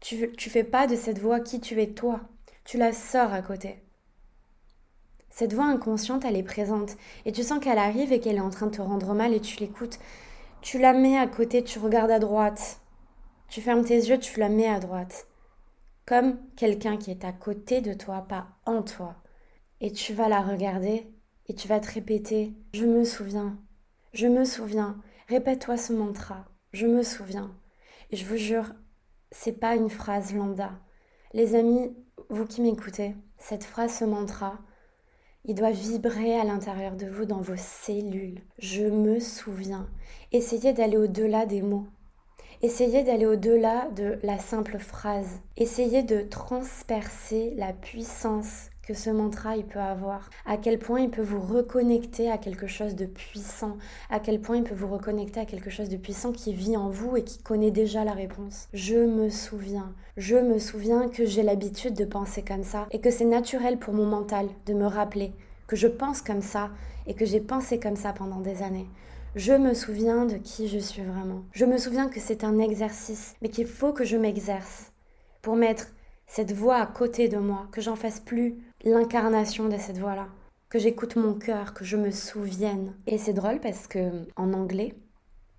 Tu, 0.00 0.32
tu 0.32 0.50
fais 0.50 0.64
pas 0.64 0.86
de 0.86 0.96
cette 0.96 1.18
voix 1.18 1.40
qui 1.40 1.60
tu 1.60 1.80
es 1.80 1.88
toi. 1.88 2.20
Tu 2.64 2.78
la 2.78 2.92
sors 2.92 3.32
à 3.32 3.42
côté. 3.42 3.82
Cette 5.30 5.52
voix 5.52 5.66
inconsciente, 5.66 6.24
elle 6.24 6.36
est 6.36 6.42
présente. 6.42 6.96
Et 7.24 7.32
tu 7.32 7.42
sens 7.42 7.60
qu'elle 7.60 7.78
arrive 7.78 8.12
et 8.12 8.20
qu'elle 8.20 8.36
est 8.36 8.40
en 8.40 8.50
train 8.50 8.66
de 8.66 8.76
te 8.76 8.82
rendre 8.82 9.14
mal 9.14 9.34
et 9.34 9.40
tu 9.40 9.58
l'écoutes. 9.60 9.98
Tu 10.62 10.78
la 10.78 10.92
mets 10.92 11.18
à 11.18 11.26
côté, 11.26 11.62
tu 11.62 11.78
regardes 11.78 12.10
à 12.10 12.18
droite. 12.18 12.80
Tu 13.48 13.60
fermes 13.60 13.84
tes 13.84 13.96
yeux, 13.96 14.18
tu 14.18 14.40
la 14.40 14.48
mets 14.48 14.68
à 14.68 14.80
droite. 14.80 15.28
Comme 16.06 16.38
quelqu'un 16.56 16.96
qui 16.96 17.10
est 17.10 17.24
à 17.24 17.32
côté 17.32 17.80
de 17.80 17.92
toi, 17.92 18.26
pas 18.28 18.48
en 18.66 18.82
toi 18.82 19.16
et 19.80 19.92
tu 19.92 20.12
vas 20.14 20.28
la 20.28 20.40
regarder 20.40 21.06
et 21.46 21.54
tu 21.54 21.68
vas 21.68 21.80
te 21.80 21.92
répéter 21.92 22.54
Je 22.74 22.84
me 22.84 23.04
souviens, 23.04 23.58
je 24.12 24.26
me 24.26 24.44
souviens. 24.44 25.00
Répète-toi 25.28 25.76
ce 25.76 25.92
mantra 25.92 26.46
Je 26.72 26.86
me 26.86 27.02
souviens. 27.02 27.54
Et 28.10 28.16
je 28.16 28.24
vous 28.24 28.36
jure, 28.36 28.72
c'est 29.30 29.60
pas 29.60 29.76
une 29.76 29.90
phrase 29.90 30.34
lambda. 30.34 30.72
Les 31.34 31.54
amis, 31.54 31.94
vous 32.30 32.46
qui 32.46 32.62
m'écoutez, 32.62 33.14
cette 33.36 33.64
phrase, 33.64 33.98
ce 33.98 34.04
mantra, 34.04 34.58
il 35.44 35.54
doit 35.54 35.70
vibrer 35.70 36.38
à 36.38 36.44
l'intérieur 36.44 36.96
de 36.96 37.06
vous, 37.06 37.26
dans 37.26 37.40
vos 37.40 37.56
cellules. 37.56 38.40
Je 38.58 38.84
me 38.84 39.20
souviens. 39.20 39.88
Essayez 40.32 40.72
d'aller 40.72 40.96
au-delà 40.96 41.46
des 41.46 41.62
mots. 41.62 41.86
Essayez 42.60 43.04
d'aller 43.04 43.26
au-delà 43.26 43.88
de 43.90 44.18
la 44.22 44.38
simple 44.38 44.78
phrase. 44.78 45.40
Essayez 45.56 46.02
de 46.02 46.22
transpercer 46.22 47.54
la 47.56 47.72
puissance 47.72 48.70
que 48.88 48.94
ce 48.94 49.10
mantra 49.10 49.54
il 49.54 49.66
peut 49.66 49.80
avoir, 49.80 50.30
à 50.46 50.56
quel 50.56 50.78
point 50.78 51.00
il 51.00 51.10
peut 51.10 51.20
vous 51.20 51.42
reconnecter 51.42 52.30
à 52.30 52.38
quelque 52.38 52.66
chose 52.66 52.96
de 52.96 53.04
puissant, 53.04 53.76
à 54.08 54.18
quel 54.18 54.40
point 54.40 54.56
il 54.56 54.64
peut 54.64 54.74
vous 54.74 54.88
reconnecter 54.88 55.40
à 55.40 55.44
quelque 55.44 55.68
chose 55.68 55.90
de 55.90 55.98
puissant 55.98 56.32
qui 56.32 56.54
vit 56.54 56.74
en 56.74 56.88
vous 56.88 57.14
et 57.14 57.22
qui 57.22 57.36
connaît 57.42 57.70
déjà 57.70 58.02
la 58.02 58.14
réponse. 58.14 58.66
Je 58.72 58.96
me 58.96 59.28
souviens, 59.28 59.92
je 60.16 60.36
me 60.36 60.58
souviens 60.58 61.10
que 61.10 61.26
j'ai 61.26 61.42
l'habitude 61.42 61.92
de 61.92 62.06
penser 62.06 62.42
comme 62.42 62.64
ça 62.64 62.86
et 62.90 62.98
que 62.98 63.10
c'est 63.10 63.26
naturel 63.26 63.78
pour 63.78 63.92
mon 63.92 64.06
mental 64.06 64.48
de 64.64 64.72
me 64.72 64.86
rappeler 64.86 65.34
que 65.66 65.76
je 65.76 65.86
pense 65.86 66.22
comme 66.22 66.40
ça 66.40 66.70
et 67.06 67.12
que 67.12 67.26
j'ai 67.26 67.40
pensé 67.40 67.78
comme 67.78 67.96
ça 67.96 68.14
pendant 68.14 68.40
des 68.40 68.62
années. 68.62 68.88
Je 69.36 69.52
me 69.52 69.74
souviens 69.74 70.24
de 70.24 70.38
qui 70.38 70.66
je 70.66 70.78
suis 70.78 71.02
vraiment. 71.02 71.42
Je 71.52 71.66
me 71.66 71.76
souviens 71.76 72.08
que 72.08 72.20
c'est 72.20 72.42
un 72.42 72.58
exercice, 72.58 73.36
mais 73.42 73.50
qu'il 73.50 73.66
faut 73.66 73.92
que 73.92 74.04
je 74.04 74.16
m'exerce 74.16 74.92
pour 75.42 75.56
mettre 75.56 75.88
cette 76.28 76.52
voix 76.52 76.76
à 76.76 76.86
côté 76.86 77.28
de 77.28 77.38
moi, 77.38 77.66
que 77.72 77.80
j'en 77.80 77.96
fasse 77.96 78.20
plus 78.20 78.62
l'incarnation 78.84 79.68
de 79.68 79.78
cette 79.78 79.98
voix-là, 79.98 80.28
que 80.68 80.78
j'écoute 80.78 81.16
mon 81.16 81.34
cœur, 81.34 81.74
que 81.74 81.84
je 81.84 81.96
me 81.96 82.10
souvienne. 82.10 82.94
Et 83.06 83.18
c'est 83.18 83.32
drôle 83.32 83.60
parce 83.60 83.88
que 83.88 84.28
en 84.36 84.52
anglais, 84.52 84.94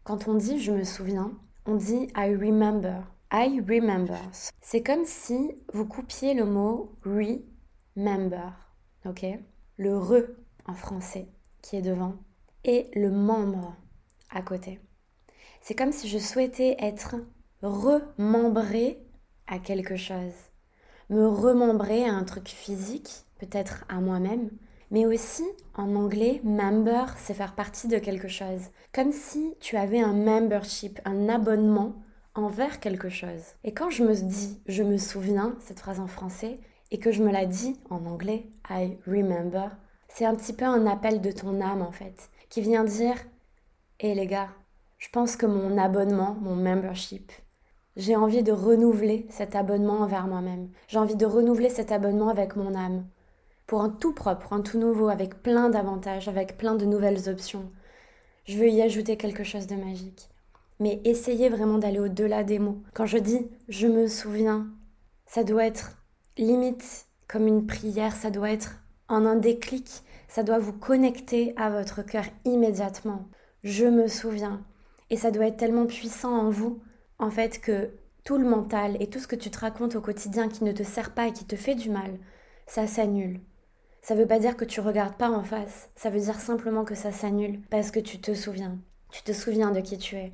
quand 0.04 0.28
on 0.28 0.36
dit 0.36 0.60
je 0.60 0.72
me 0.72 0.84
souviens, 0.84 1.32
on 1.66 1.76
dit 1.76 2.08
I 2.16 2.36
remember. 2.36 3.04
I 3.32 3.62
remember. 3.68 4.20
C'est 4.62 4.82
comme 4.82 5.06
si 5.06 5.52
vous 5.74 5.86
coupiez 5.86 6.34
le 6.34 6.46
mot 6.46 6.96
remember, 7.04 8.54
ok? 9.06 9.26
Le 9.78 9.98
re 9.98 10.24
en 10.66 10.74
français 10.74 11.28
qui 11.62 11.76
est 11.76 11.82
devant 11.82 12.16
et 12.64 12.90
le 12.96 13.12
membre 13.12 13.76
à 14.32 14.42
côté. 14.42 14.80
C'est 15.62 15.76
comme 15.76 15.92
si 15.92 16.08
je 16.08 16.18
souhaitais 16.18 16.76
être 16.80 17.16
remembré 17.62 19.04
à 19.48 19.60
quelque 19.60 19.96
chose 19.96 20.49
me 21.10 21.28
remembrer 21.28 22.06
à 22.06 22.14
un 22.14 22.24
truc 22.24 22.48
physique, 22.48 23.26
peut-être 23.40 23.86
à 23.90 23.96
moi-même, 23.96 24.50
Mais 24.92 25.06
aussi, 25.06 25.46
en 25.76 25.96
anglais, 25.96 26.42
member, 26.44 27.06
c'est 27.18 27.36
faire 27.36 27.54
partie 27.54 27.88
de 27.88 28.00
quelque 28.00 28.28
chose. 28.28 28.72
Comme 28.92 29.12
si 29.12 29.54
tu 29.60 29.78
avais 29.78 30.00
un 30.00 30.14
membership, 30.14 31.00
un 31.06 31.30
abonnement 31.30 31.94
envers 32.34 32.80
quelque 32.80 33.10
chose. 33.10 33.44
Et 33.64 33.74
quand 33.74 33.92
je 33.92 34.04
me 34.04 34.16
dis, 34.16 34.60
je 34.68 34.82
me 34.82 34.98
souviens, 34.98 35.56
cette 35.60 35.80
phrase 35.80 36.00
en 36.00 36.08
français, 36.08 36.60
et 36.92 36.98
que 36.98 37.12
je 37.12 37.22
me 37.22 37.32
la 37.32 37.46
dis 37.46 37.80
en 37.90 38.06
anglais, 38.06 38.48
I 38.70 38.98
remember, 39.06 39.70
c'est 40.08 40.26
un 40.26 40.36
petit 40.36 40.54
peu 40.54 40.66
un 40.66 40.88
appel 40.88 41.22
de 41.22 41.32
ton 41.32 41.62
âme 41.62 41.84
en 41.84 41.92
fait, 41.92 42.30
qui 42.50 42.62
vient 42.62 42.84
dire, 42.84 43.16
hé 44.00 44.16
les 44.16 44.26
gars, 44.26 44.50
je 44.98 45.10
pense 45.10 45.36
que 45.36 45.46
mon 45.46 45.78
abonnement, 45.78 46.36
mon 46.42 46.56
membership, 46.56 47.32
j'ai 48.00 48.16
envie 48.16 48.44
de 48.44 48.54
renouveler 48.54 49.28
cet 49.30 49.58
abonnement 49.58 50.00
envers 50.00 50.26
moi-même. 50.26 50.70
J'ai 50.88 51.00
envie 51.00 51.18
de 51.18 51.26
renouveler 51.26 51.70
cet 51.70 51.92
abonnement 51.92 52.30
avec 52.30 52.56
mon 52.56 52.74
âme. 52.74 53.06
Pour 53.68 53.82
un 53.82 53.90
tout 53.90 54.14
propre, 54.14 54.54
un 54.54 54.62
tout 54.62 54.80
nouveau, 54.80 55.10
avec 55.10 55.44
plein 55.44 55.70
d'avantages, 55.70 56.30
avec 56.30 56.58
plein 56.58 56.76
de 56.76 56.86
nouvelles 56.86 57.28
options. 57.28 57.70
Je 58.46 58.58
veux 58.58 58.70
y 58.70 58.82
ajouter 58.82 59.18
quelque 59.18 59.44
chose 59.44 59.68
de 59.68 59.76
magique. 59.76 60.30
Mais 60.80 61.02
essayez 61.04 61.50
vraiment 61.50 61.78
d'aller 61.78 62.00
au-delà 62.00 62.46
des 62.46 62.58
mots. 62.58 62.82
Quand 62.94 63.06
je 63.06 63.18
dis 63.18 63.50
je 63.68 63.88
me 63.88 64.08
souviens, 64.08 64.68
ça 65.26 65.44
doit 65.44 65.66
être 65.66 65.98
limite 66.38 67.06
comme 67.28 67.48
une 67.48 67.68
prière, 67.68 68.16
ça 68.16 68.32
doit 68.32 68.50
être 68.50 68.80
en 69.10 69.26
un 69.26 69.36
déclic, 69.36 70.04
ça 70.30 70.44
doit 70.44 70.58
vous 70.58 70.72
connecter 70.72 71.54
à 71.58 71.70
votre 71.70 72.02
cœur 72.02 72.24
immédiatement. 72.46 73.28
Je 73.64 73.86
me 73.86 74.08
souviens. 74.08 74.62
Et 75.10 75.18
ça 75.18 75.32
doit 75.32 75.48
être 75.48 75.58
tellement 75.58 75.86
puissant 75.86 76.34
en 76.34 76.50
vous, 76.50 76.80
en 77.20 77.30
fait, 77.30 77.62
que 77.62 77.92
tout 78.24 78.38
le 78.38 78.48
mental 78.48 78.98
et 79.00 79.08
tout 79.08 79.20
ce 79.20 79.28
que 79.28 79.36
tu 79.36 79.50
te 79.50 79.60
racontes 79.60 79.96
au 79.96 80.02
quotidien 80.02 80.50
qui 80.50 80.64
ne 80.64 80.72
te 80.72 80.84
sert 80.84 81.14
pas 81.14 81.28
et 81.28 81.34
qui 81.34 81.46
te 81.46 81.56
fait 81.56 81.76
du 81.76 81.90
mal, 81.90 82.18
ça 82.68 82.88
s'annule. 82.88 83.40
Ça 84.02 84.16
ne 84.16 84.22
veut 84.22 84.28
pas 84.28 84.40
dire 84.40 84.56
que 84.56 84.66
tu 84.66 84.80
regardes 84.80 85.16
pas 85.16 85.30
en 85.30 85.44
face, 85.44 85.90
ça 85.96 86.10
veut 86.10 86.20
dire 86.20 86.40
simplement 86.40 86.86
que 86.86 86.96
ça 86.96 87.12
s'annule 87.12 87.60
parce 87.70 87.92
que 87.92 88.00
tu 88.00 88.20
te 88.20 88.34
souviens. 88.34 88.78
Tu 89.12 89.24
te 89.24 89.34
souviens 89.34 89.72
de 89.72 89.82
qui 89.82 89.98
tu 89.98 90.16
es. 90.16 90.32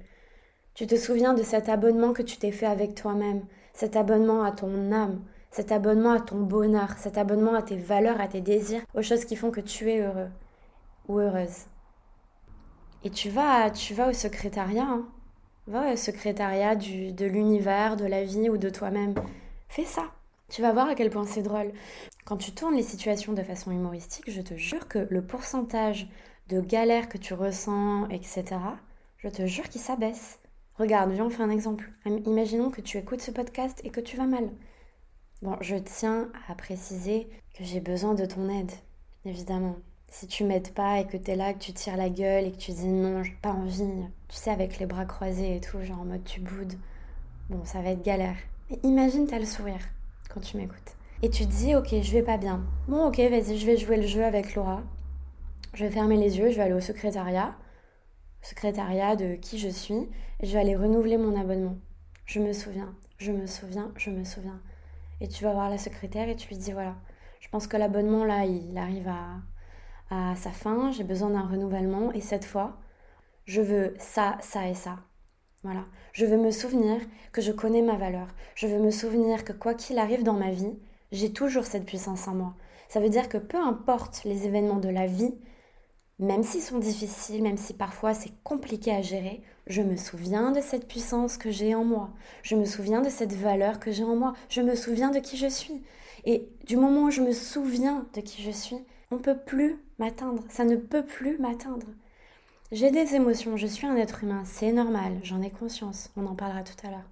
Tu 0.74 0.88
te 0.88 0.96
souviens 0.96 1.34
de 1.34 1.44
cet 1.44 1.70
abonnement 1.70 2.13
que 2.13 2.22
tu 2.22 2.38
t'es 2.38 2.51
fait 2.51 2.65
avec 2.65 2.96
toi-même, 2.96 3.46
cet 3.74 3.96
abonnement 3.96 4.44
à 4.44 4.51
ton 4.51 4.92
âme, 4.92 5.22
cet 5.51 5.72
abonnement 5.72 6.12
à 6.12 6.20
ton 6.20 6.42
bonheur, 6.42 6.98
cet 6.98 7.18
abonnement 7.18 7.54
à 7.54 7.62
tes 7.62 7.77
valeurs, 7.77 8.20
à 8.20 8.27
tes 8.27 8.42
désirs, 8.42 8.82
aux 8.94 9.01
choses 9.01 9.24
qui 9.24 9.38
font 9.38 9.51
que 9.51 9.62
tu 9.62 9.89
es 9.89 10.01
heureux 10.01 10.30
ou 11.08 11.20
heureuse. 11.20 11.68
Et 13.06 13.10
tu 13.10 13.30
vas, 13.30 13.70
tu 13.72 13.94
vas 13.94 14.10
au 14.10 14.13
secrétariat, 14.13 14.84
hein. 14.84 15.08
Va 15.68 15.94
au 15.94 15.96
secrétariat 15.96 16.76
de 16.76 17.26
l'univers, 17.26 17.98
de 17.98 18.06
la 18.06 18.24
vie 18.24 18.50
ou 18.50 18.58
de 18.58 18.70
toi-même. 18.70 19.16
Fais 19.68 19.86
ça. 19.86 20.12
Tu 20.50 20.62
vas 20.62 20.72
voir 20.72 20.88
à 20.88 20.96
quel 20.96 21.10
point 21.10 21.26
c'est 21.26 21.42
drôle. 21.42 21.72
Quand 22.26 22.38
tu 22.38 22.52
tournes 22.52 22.76
les 22.76 22.84
situations 22.84 23.34
de 23.34 23.44
façon 23.44 23.72
humoristique, 23.72 24.30
je 24.30 24.42
te 24.42 24.56
jure 24.56 24.88
que 24.88 25.08
le 25.10 25.26
pourcentage 25.26 26.08
de 26.50 26.60
galères 26.60 27.10
que 27.10 27.18
tu 27.18 27.34
ressens, 27.34 28.08
etc., 28.10 28.44
je 29.18 29.30
te 29.30 29.46
jure 29.48 29.68
qu'il 29.70 29.82
s'abaisse. 29.82 30.40
Regarde, 30.78 31.12
viens, 31.12 31.26
on 31.26 31.30
fait 31.30 31.42
un 31.42 31.50
exemple. 31.50 31.92
Imaginons 32.06 32.70
que 32.70 32.82
tu 32.82 32.98
écoutes 32.98 33.22
ce 33.22 33.32
podcast 33.32 33.82
et 33.84 33.90
que 33.90 34.02
tu 34.02 34.18
vas 34.18 34.28
mal. 34.28 34.50
Bon, 35.42 35.58
je 35.62 35.76
tiens 35.76 36.30
à 36.48 36.56
préciser 36.56 37.28
que 37.58 37.64
j'ai 37.64 37.80
besoin 37.80 38.14
de 38.14 38.26
ton 38.26 38.50
aide, 38.50 38.72
évidemment. 39.24 39.78
Si 40.10 40.28
tu 40.28 40.44
m'aides 40.44 40.74
pas 40.74 41.00
et 41.00 41.08
que 41.08 41.18
tu 41.18 41.32
es 41.32 41.36
là, 41.36 41.54
que 41.54 41.60
tu 41.60 41.74
tires 41.74 41.98
la 41.98 42.10
gueule 42.10 42.46
et 42.46 42.52
que 42.52 42.58
tu 42.58 42.72
dis 42.72 42.88
non, 42.88 43.24
j'ai 43.24 43.38
pas 43.42 43.52
envie, 43.52 43.84
tu 44.36 44.42
sais, 44.42 44.51
avec 44.51 44.80
les 44.80 44.86
bras 44.86 45.06
croisés 45.06 45.56
et 45.56 45.62
tout, 45.62 45.82
genre 45.82 46.01
en 46.01 46.06
mode 46.06 46.25
tu 46.25 46.42
boudes, 46.42 46.74
bon, 47.50 47.63
ça 47.63 47.82
va 47.82 47.92
être 47.92 48.04
galère. 48.04 48.36
Mais 48.70 48.77
imagine, 48.84 49.27
t'as 49.27 49.39
le 49.39 49.46
sourire 49.46 49.80
quand 50.30 50.42
tu 50.42 50.58
m'écoutes. 50.58 50.98
Et 51.22 51.30
tu 51.30 51.46
te 51.46 51.51
dis, 51.51 51.74
ok, 51.74 51.96
je 52.01 52.12
vais 52.12 52.22
pas 52.22 52.36
bien. 52.36 52.65
Bon, 52.89 53.08
ok, 53.08 53.18
vas-y, 53.18 53.58
je 53.58 53.65
vais 53.65 53.77
jouer 53.77 53.96
le 53.96 54.06
jeu 54.06 54.25
avec 54.25 54.54
Laura. 54.54 54.84
Je 55.74 55.86
vais 55.86 55.92
fermer 55.92 56.18
les 56.18 56.38
yeux, 56.38 56.51
je 56.51 56.58
vais 56.58 56.63
aller 56.63 56.74
au 56.74 56.82
secrétariat, 56.82 57.56
secrétariat 58.42 59.15
de 59.15 59.36
qui 59.36 59.58
je 59.58 59.70
suis, 59.70 60.10
et 60.42 60.46
je 60.46 60.51
vais 60.51 60.60
aller 60.60 60.75
renouveler 60.75 61.18
mon 61.18 61.39
abonnement. 61.39 61.77
Je 62.25 62.42
me 62.42 62.51
souviens, 62.51 62.94
je 63.18 63.32
me 63.32 63.48
souviens, 63.48 63.94
je 63.96 64.10
me 64.10 64.25
souviens. 64.25 64.60
Et 65.22 65.30
tu 65.30 65.46
vas 65.46 65.54
voir 65.54 65.70
la 65.70 65.77
secrétaire 65.77 66.27
et 66.27 66.36
tu 66.36 66.50
lui 66.50 66.58
dis 66.58 66.74
voilà, 66.74 66.96
je 67.39 67.48
pense 67.48 67.68
que 67.68 67.77
l'abonnement 67.77 68.25
là, 68.25 68.44
il 68.44 68.77
arrive 68.77 69.08
à, 69.08 69.38
à 70.10 70.36
sa 70.36 70.51
fin, 70.51 70.92
j'ai 70.92 71.06
besoin 71.06 71.30
d'un 71.30 71.48
renouvellement 71.48 72.12
et 72.12 72.20
cette 72.20 72.44
fois, 72.44 72.77
je 73.46 73.62
veux 73.62 73.94
ça, 74.00 74.38
ça 74.42 74.68
et 74.68 74.75
ça. 74.75 75.00
Voilà. 75.64 75.86
Je 76.14 76.25
veux 76.25 76.38
me 76.38 76.52
souvenir 76.52 77.00
que 77.32 77.42
je 77.42 77.52
connais 77.52 77.82
ma 77.82 77.96
valeur. 77.96 78.28
Je 78.56 78.68
veux 78.68 78.80
me 78.80 78.92
souvenir 78.92 79.44
que 79.44 79.54
quoi 79.54 79.74
qu'il 79.74 79.98
arrive 79.98 80.24
dans 80.24 80.34
ma 80.34 80.52
vie, 80.52 80.78
j'ai 81.12 81.34
toujours 81.34 81.66
cette 81.66 81.86
puissance 81.86 82.28
en 82.28 82.36
moi. 82.36 82.56
Ça 82.88 83.00
veut 83.00 83.10
dire 83.10 83.30
que 83.30 83.38
peu 83.38 83.58
importe 83.58 84.24
les 84.25 84.46
événements 84.46 84.80
de 84.80 84.90
la 84.90 85.08
vie, 85.08 85.34
même 86.20 86.44
s'ils 86.44 86.62
sont 86.62 86.80
difficiles, 86.80 87.44
même 87.44 87.58
si 87.58 87.74
parfois 87.74 88.14
c'est 88.14 88.32
compliqué 88.44 88.92
à 88.92 89.02
gérer, 89.02 89.42
je 89.68 89.82
me 89.82 89.98
souviens 89.98 90.52
de 90.52 90.62
cette 90.62 90.88
puissance 90.88 91.38
que 91.38 91.52
j'ai 91.52 91.75
en 91.75 91.84
moi. 91.84 92.12
Je 92.44 92.56
me 92.56 92.66
souviens 92.66 93.02
de 93.02 93.10
cette 93.10 93.34
valeur 93.34 93.80
que 93.80 93.92
j'ai 93.92 94.04
en 94.04 94.16
moi. 94.16 94.34
Je 94.48 94.62
me 94.62 94.75
souviens 94.75 95.10
de 95.10 95.20
qui 95.20 95.38
je 95.38 95.48
suis. 95.48 95.84
Et 96.25 96.50
du 96.66 96.78
moment 96.78 97.04
où 97.06 97.12
je 97.12 97.22
me 97.22 97.32
souviens 97.32 98.08
de 98.14 98.22
qui 98.22 98.44
je 98.44 98.52
suis, 98.52 98.78
on 99.12 99.16
ne 99.16 99.22
peut 99.22 99.38
plus 99.38 99.80
m'atteindre. 100.00 100.44
Ça 100.50 100.64
ne 100.64 100.75
peut 100.75 101.06
plus 101.06 101.38
m'atteindre. 101.40 101.88
J'ai 102.72 102.92
des 102.92 103.16
émotions, 103.16 103.58
je 103.58 103.68
suis 103.68 103.88
un 103.88 103.96
être 103.96 104.24
humain, 104.24 104.42
c'est 104.44 104.72
normal, 104.72 105.20
j'en 105.24 105.42
ai 105.42 105.50
conscience, 105.52 106.12
on 106.18 106.26
en 106.26 106.36
parlera 106.36 106.64
tout 106.64 106.76
à 106.86 106.90
l'heure. 106.90 107.10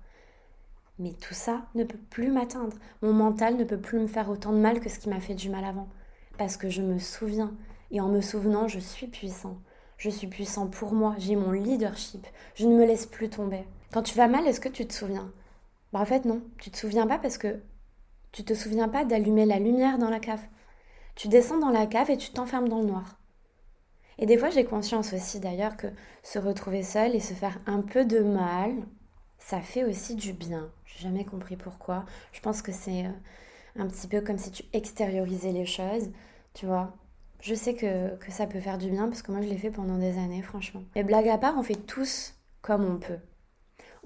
Mais 0.99 1.13
tout 1.13 1.33
ça 1.33 1.63
ne 1.75 1.83
peut 1.83 1.97
plus 2.09 2.31
m'atteindre. 2.31 2.77
Mon 3.01 3.13
mental 3.13 3.55
ne 3.57 3.63
peut 3.63 3.79
plus 3.79 3.99
me 3.99 4.07
faire 4.07 4.29
autant 4.29 4.51
de 4.51 4.57
mal 4.57 4.79
que 4.79 4.89
ce 4.89 4.99
qui 4.99 5.09
m'a 5.09 5.19
fait 5.19 5.35
du 5.35 5.49
mal 5.49 5.63
avant. 5.65 5.87
Parce 6.37 6.57
que 6.57 6.69
je 6.69 6.81
me 6.81 6.99
souviens, 6.99 7.53
et 7.91 8.01
en 8.01 8.09
me 8.09 8.21
souvenant, 8.21 8.67
je 8.67 8.79
suis 8.79 9.07
puissant. 9.07 9.57
Je 9.97 10.09
suis 10.09 10.27
puissant 10.27 10.67
pour 10.67 10.93
moi, 10.93 11.15
j'ai 11.19 11.35
mon 11.35 11.51
leadership. 11.51 12.25
Je 12.55 12.67
ne 12.67 12.75
me 12.75 12.85
laisse 12.85 13.05
plus 13.05 13.29
tomber. 13.29 13.63
Quand 13.91 14.03
tu 14.03 14.15
vas 14.17 14.27
mal, 14.27 14.47
est-ce 14.47 14.59
que 14.59 14.69
tu 14.69 14.85
te 14.87 14.93
souviens? 14.93 15.31
Bah, 15.91 15.99
En 15.99 16.05
fait, 16.05 16.25
non. 16.25 16.41
Tu 16.59 16.71
te 16.71 16.77
souviens 16.77 17.07
pas 17.07 17.19
parce 17.19 17.37
que 17.37 17.61
tu 18.31 18.43
te 18.43 18.53
souviens 18.55 18.89
pas 18.89 19.05
d'allumer 19.05 19.45
la 19.45 19.59
lumière 19.59 19.99
dans 19.99 20.09
la 20.09 20.19
cave. 20.19 20.41
Tu 21.15 21.27
descends 21.27 21.59
dans 21.59 21.69
la 21.69 21.85
cave 21.87 22.09
et 22.09 22.17
tu 22.17 22.31
t'enfermes 22.31 22.69
dans 22.69 22.79
le 22.79 22.87
noir. 22.87 23.17
Et 24.19 24.25
des 24.25 24.37
fois, 24.37 24.49
j'ai 24.49 24.65
conscience 24.65 25.13
aussi 25.13 25.39
d'ailleurs 25.39 25.77
que 25.77 25.87
se 26.21 26.39
retrouver 26.39 26.83
seul 26.83 27.15
et 27.15 27.19
se 27.19 27.33
faire 27.33 27.59
un 27.65 27.81
peu 27.81 28.05
de 28.05 28.19
mal, 28.19 28.73
ça 29.37 29.59
fait 29.59 29.83
aussi 29.83 30.15
du 30.15 30.33
bien. 30.33 30.71
J'ai 30.85 31.03
jamais 31.03 31.25
compris 31.25 31.57
pourquoi. 31.57 32.05
Je 32.31 32.39
pense 32.39 32.61
que 32.61 32.71
c'est 32.71 33.05
euh, 33.05 33.11
un 33.77 33.87
petit 33.87 34.07
peu 34.07 34.21
comme 34.21 34.37
si 34.37 34.51
tu 34.51 34.63
extériorisais 34.73 35.51
les 35.51 35.65
choses, 35.65 36.11
tu 36.53 36.65
vois. 36.65 36.95
Je 37.41 37.55
sais 37.55 37.73
que, 37.73 38.11
ça 38.29 38.47
peut 38.47 38.61
faire 38.61 38.77
du 38.77 38.89
bien 38.89 39.07
parce 39.09 39.21
que 39.21 39.31
moi 39.31 39.41
je 39.41 39.49
l'ai 39.49 39.57
fait 39.57 39.71
pendant 39.71 39.97
des 39.97 40.17
années, 40.17 40.41
franchement. 40.41 40.83
Mais 40.95 41.03
blague 41.03 41.27
à 41.27 41.37
part, 41.37 41.55
on 41.57 41.63
fait 41.63 41.75
tous 41.75 42.35
comme 42.61 42.85
on 42.85 42.97
peut. 42.97 43.19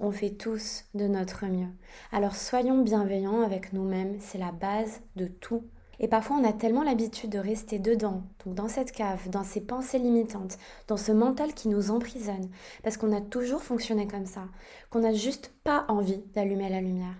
On 0.00 0.10
fait 0.10 0.30
tous 0.30 0.86
de 0.94 1.06
notre 1.06 1.46
mieux. 1.46 1.68
Alors 2.10 2.34
soyons 2.34 2.82
bienveillants 2.82 3.42
avec 3.42 3.72
nous-mêmes, 3.72 4.16
c'est 4.20 4.38
la 4.38 4.50
base 4.50 5.02
de 5.14 5.26
tout. 5.26 5.64
Et 6.00 6.08
parfois 6.08 6.36
on 6.36 6.44
a 6.44 6.52
tellement 6.52 6.82
l'habitude 6.82 7.30
de 7.30 7.38
rester 7.38 7.78
dedans, 7.78 8.22
donc 8.44 8.54
dans 8.54 8.68
cette 8.68 8.92
cave, 8.92 9.28
dans 9.30 9.44
ces 9.44 9.60
pensées 9.60 9.98
limitantes, 9.98 10.58
dans 10.86 10.96
ce 10.96 11.12
mental 11.12 11.54
qui 11.54 11.68
nous 11.68 11.90
emprisonne, 11.90 12.48
parce 12.82 12.96
qu'on 12.96 13.16
a 13.16 13.20
toujours 13.20 13.62
fonctionné 13.62 14.06
comme 14.06 14.26
ça, 14.26 14.44
qu'on 14.90 15.00
n'a 15.00 15.12
juste 15.12 15.52
pas 15.64 15.84
envie 15.88 16.22
d'allumer 16.34 16.68
la 16.68 16.80
lumière. 16.80 17.18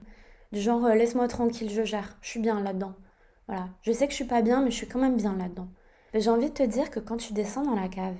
Du 0.53 0.61
genre 0.61 0.85
euh, 0.85 0.95
laisse-moi 0.95 1.29
tranquille, 1.29 1.71
je 1.71 1.83
gère, 1.83 2.17
je 2.23 2.31
suis 2.31 2.41
bien 2.41 2.61
là-dedans. 2.61 2.95
Voilà, 3.49 3.69
je 3.83 3.93
sais 3.93 4.07
que 4.07 4.13
je 4.13 4.17
suis 4.17 4.25
pas 4.25 4.43
bien, 4.43 4.63
mais 4.63 4.71
je 4.71 4.77
suis 4.77 4.89
quand 4.89 5.01
même 5.01 5.17
bien 5.17 5.37
là-dedans. 5.37 5.69
J'ai 6.15 6.31
envie 6.31 6.49
de 6.49 6.55
te 6.55 6.63
dire 6.63 6.91
que 6.91 7.01
quand 7.01 7.17
tu 7.17 7.33
descends 7.33 7.65
dans 7.65 7.75
la 7.75 7.89
cave, 7.89 8.17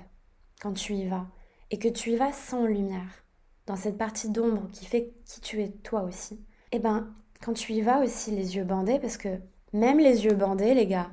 quand 0.61 0.73
tu 0.73 0.93
y 0.93 1.07
vas, 1.07 1.27
et 1.71 1.79
que 1.79 1.87
tu 1.87 2.11
y 2.11 2.15
vas 2.15 2.33
sans 2.33 2.65
lumière, 2.65 3.23
dans 3.65 3.75
cette 3.75 3.97
partie 3.97 4.29
d'ombre 4.29 4.67
qui 4.71 4.85
fait 4.85 5.13
qui 5.25 5.41
tu 5.41 5.61
es 5.61 5.69
toi 5.69 6.01
aussi, 6.01 6.43
eh 6.71 6.79
ben, 6.79 7.13
quand 7.41 7.53
tu 7.53 7.73
y 7.73 7.81
vas 7.81 7.99
aussi 7.99 8.31
les 8.31 8.55
yeux 8.55 8.63
bandés, 8.63 8.99
parce 8.99 9.17
que 9.17 9.39
même 9.73 9.99
les 9.99 10.25
yeux 10.25 10.33
bandés, 10.33 10.73
les 10.73 10.87
gars, 10.87 11.11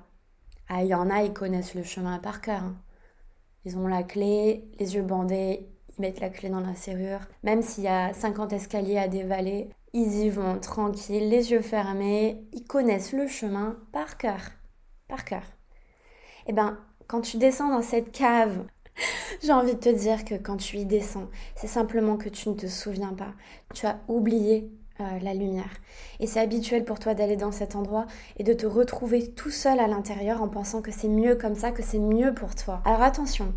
ah, 0.68 0.82
il 0.82 0.88
y 0.88 0.94
en 0.94 1.10
a, 1.10 1.22
ils 1.22 1.32
connaissent 1.32 1.74
le 1.74 1.82
chemin 1.82 2.18
par 2.18 2.40
cœur. 2.40 2.62
Hein. 2.62 2.76
Ils 3.64 3.76
ont 3.78 3.86
la 3.86 4.02
clé, 4.02 4.64
les 4.78 4.94
yeux 4.94 5.02
bandés, 5.02 5.68
ils 5.90 6.00
mettent 6.00 6.20
la 6.20 6.30
clé 6.30 6.48
dans 6.48 6.60
la 6.60 6.74
serrure. 6.74 7.20
Même 7.42 7.62
s'il 7.62 7.84
y 7.84 7.88
a 7.88 8.12
50 8.12 8.52
escaliers 8.52 8.98
à 8.98 9.08
dévaler, 9.08 9.70
ils 9.92 10.14
y 10.24 10.30
vont 10.30 10.58
tranquilles, 10.58 11.28
les 11.28 11.52
yeux 11.52 11.62
fermés. 11.62 12.44
Ils 12.52 12.64
connaissent 12.64 13.12
le 13.12 13.28
chemin 13.28 13.76
par 13.92 14.18
cœur. 14.18 14.40
Par 15.08 15.24
cœur. 15.24 15.42
Eh 16.46 16.52
ben, 16.52 16.78
quand 17.06 17.20
tu 17.20 17.38
descends 17.38 17.70
dans 17.70 17.82
cette 17.82 18.12
cave, 18.12 18.64
j'ai 19.42 19.52
envie 19.52 19.74
de 19.74 19.80
te 19.80 19.88
dire 19.88 20.24
que 20.24 20.34
quand 20.34 20.56
tu 20.56 20.78
y 20.78 20.84
descends, 20.84 21.28
c'est 21.54 21.66
simplement 21.66 22.16
que 22.16 22.28
tu 22.28 22.48
ne 22.48 22.54
te 22.54 22.66
souviens 22.66 23.14
pas. 23.14 23.34
Tu 23.74 23.86
as 23.86 24.00
oublié 24.08 24.70
euh, 25.00 25.18
la 25.20 25.34
lumière. 25.34 25.70
Et 26.20 26.26
c'est 26.26 26.40
habituel 26.40 26.84
pour 26.84 26.98
toi 26.98 27.14
d'aller 27.14 27.36
dans 27.36 27.52
cet 27.52 27.76
endroit 27.76 28.06
et 28.38 28.44
de 28.44 28.52
te 28.52 28.66
retrouver 28.66 29.32
tout 29.32 29.50
seul 29.50 29.78
à 29.78 29.86
l'intérieur 29.86 30.42
en 30.42 30.48
pensant 30.48 30.82
que 30.82 30.90
c'est 30.90 31.08
mieux 31.08 31.36
comme 31.36 31.54
ça, 31.54 31.70
que 31.70 31.82
c'est 31.82 31.98
mieux 31.98 32.34
pour 32.34 32.54
toi. 32.54 32.80
Alors 32.84 33.02
attention, 33.02 33.52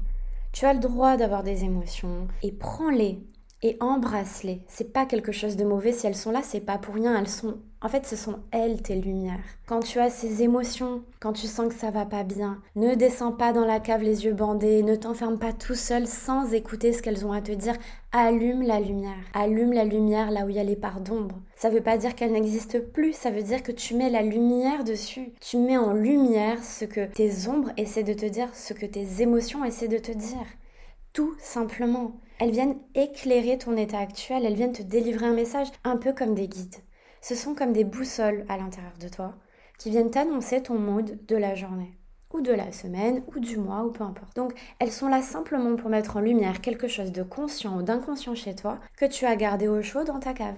tu 0.52 0.66
as 0.66 0.74
le 0.74 0.80
droit 0.80 1.18
d'avoir 1.18 1.44
des 1.44 1.64
émotions 1.64 2.28
et 2.44 2.52
prends-les 2.52 3.24
et 3.62 3.78
embrasse-les. 3.80 4.64
C'est 4.68 4.94
pas 4.94 5.06
quelque 5.06 5.32
chose 5.32 5.56
de 5.56 5.66
mauvais 5.66 5.92
si 5.92 6.08
elles 6.08 6.16
sont 6.16 6.32
là, 6.32 6.42
c'est 6.44 6.60
pas 6.60 6.78
pour 6.78 6.96
rien, 6.96 7.18
elles 7.18 7.30
sont 7.30 7.60
en 7.82 7.88
fait, 7.88 8.06
ce 8.06 8.18
sont 8.18 8.40
elles 8.52 8.82
tes 8.82 8.96
lumières. 8.96 9.40
Quand 9.66 9.80
tu 9.80 10.00
as 10.00 10.10
ces 10.10 10.44
émotions, 10.44 11.02
quand 11.22 11.32
tu 11.32 11.48
sens 11.48 11.70
que 11.70 11.80
ça 11.80 11.92
va 11.92 12.06
pas 12.06 12.24
bien, 12.24 12.62
ne 12.76 12.94
descends 12.94 13.32
pas 13.32 13.54
dans 13.54 13.66
la 13.66 13.80
cave 13.80 14.04
les 14.04 14.26
yeux 14.26 14.34
bandés, 14.34 14.84
ne 14.84 14.96
t'enferme 14.96 15.40
pas 15.40 15.54
tout 15.54 15.76
seul 15.76 16.06
sans 16.06 16.54
écouter 16.54 16.92
ce 16.92 17.02
qu'elles 17.02 17.26
ont 17.26 17.32
à 17.32 17.42
te 17.42 17.54
dire. 17.54 17.76
Allume 18.12 18.64
la 18.64 18.82
lumière. 18.82 19.14
Allume 19.34 19.72
la 19.72 19.86
lumière 19.86 20.30
là 20.30 20.46
où 20.46 20.50
il 20.50 20.58
y 20.58 20.60
a 20.60 20.64
les 20.64 20.76
parts 20.76 21.00
d'ombre. 21.00 21.40
Ça 21.56 21.70
veut 21.70 21.80
pas 21.80 21.98
dire 21.98 22.16
qu'elle 22.16 22.34
n'existe 22.34 22.80
plus, 22.80 23.14
ça 23.14 23.32
veut 23.32 23.44
dire 23.44 23.64
que 23.64 23.72
tu 23.72 23.94
mets 23.94 24.10
la 24.10 24.24
lumière 24.24 24.84
dessus. 24.84 25.32
Tu 25.40 25.58
mets 25.58 25.78
en 25.78 25.94
lumière 25.94 26.62
ce 26.62 26.84
que 26.84 27.06
tes 27.06 27.48
ombres 27.48 27.72
essaient 27.78 28.04
de 28.04 28.14
te 28.14 28.26
dire, 28.26 28.54
ce 28.54 28.74
que 28.74 28.86
tes 28.86 29.22
émotions 29.22 29.64
essaient 29.64 29.88
de 29.88 30.00
te 30.00 30.12
dire. 30.12 30.48
Tout 31.14 31.34
simplement. 31.40 32.20
Elles 32.40 32.52
viennent 32.52 32.78
éclairer 32.94 33.58
ton 33.58 33.78
état 33.78 34.00
actuel, 34.00 34.46
elles 34.46 34.56
viennent 34.56 34.74
te 34.74 34.84
délivrer 34.84 35.28
un 35.28 35.34
message, 35.34 35.68
un 35.86 35.96
peu 35.96 36.12
comme 36.12 36.36
des 36.36 36.48
guides. 36.48 36.76
Ce 37.22 37.36
sont 37.36 37.54
comme 37.54 37.74
des 37.74 37.84
boussoles 37.84 38.46
à 38.50 38.58
l'intérieur 38.58 38.98
de 39.00 39.10
toi 39.10 39.36
qui 39.78 39.90
viennent 39.90 40.12
t'annoncer 40.12 40.62
ton 40.62 40.78
mood 40.78 41.26
de 41.26 41.36
la 41.36 41.56
journée 41.56 41.98
ou 42.34 42.42
de 42.42 42.52
la 42.52 42.72
semaine 42.72 43.24
ou 43.34 43.40
du 43.40 43.58
mois 43.58 43.84
ou 43.84 43.92
peu 43.92 44.04
importe. 44.04 44.36
Donc 44.36 44.54
elles 44.80 44.92
sont 44.92 45.08
là 45.08 45.22
simplement 45.22 45.76
pour 45.76 45.90
mettre 45.90 46.18
en 46.18 46.22
lumière 46.22 46.62
quelque 46.62 46.88
chose 46.88 47.12
de 47.12 47.24
conscient 47.24 47.78
ou 47.78 47.82
d'inconscient 47.82 48.36
chez 48.36 48.56
toi 48.56 48.80
que 48.98 49.06
tu 49.06 49.26
as 49.26 49.36
gardé 49.36 49.68
au 49.68 49.82
chaud 49.82 50.04
dans 50.04 50.20
ta 50.20 50.34
cave. 50.34 50.58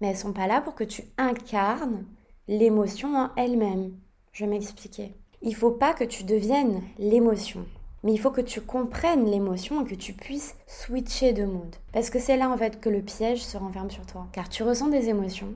Mais 0.00 0.08
elles 0.08 0.16
sont 0.16 0.32
pas 0.32 0.46
là 0.46 0.60
pour 0.60 0.74
que 0.74 0.84
tu 0.84 1.02
incarnes 1.18 2.04
l'émotion 2.48 3.14
en 3.16 3.30
elle-même. 3.36 3.92
Je 4.32 4.44
vais 4.44 4.50
m'expliquer. 4.50 5.14
Il 5.42 5.54
faut 5.54 5.70
pas 5.70 5.92
que 5.92 6.04
tu 6.04 6.24
deviennes 6.24 6.82
l'émotion. 6.98 7.66
Mais 8.02 8.12
il 8.12 8.18
faut 8.18 8.30
que 8.30 8.40
tu 8.40 8.60
comprennes 8.60 9.30
l'émotion 9.30 9.84
et 9.84 9.88
que 9.88 9.94
tu 9.94 10.12
puisses 10.12 10.56
switcher 10.66 11.32
de 11.32 11.44
mood. 11.44 11.76
Parce 11.92 12.10
que 12.10 12.18
c'est 12.18 12.36
là 12.36 12.50
en 12.50 12.56
fait 12.56 12.80
que 12.80 12.88
le 12.88 13.02
piège 13.02 13.42
se 13.42 13.56
renferme 13.56 13.90
sur 13.90 14.06
toi. 14.06 14.26
Car 14.32 14.48
tu 14.48 14.62
ressens 14.62 14.88
des 14.88 15.08
émotions, 15.08 15.54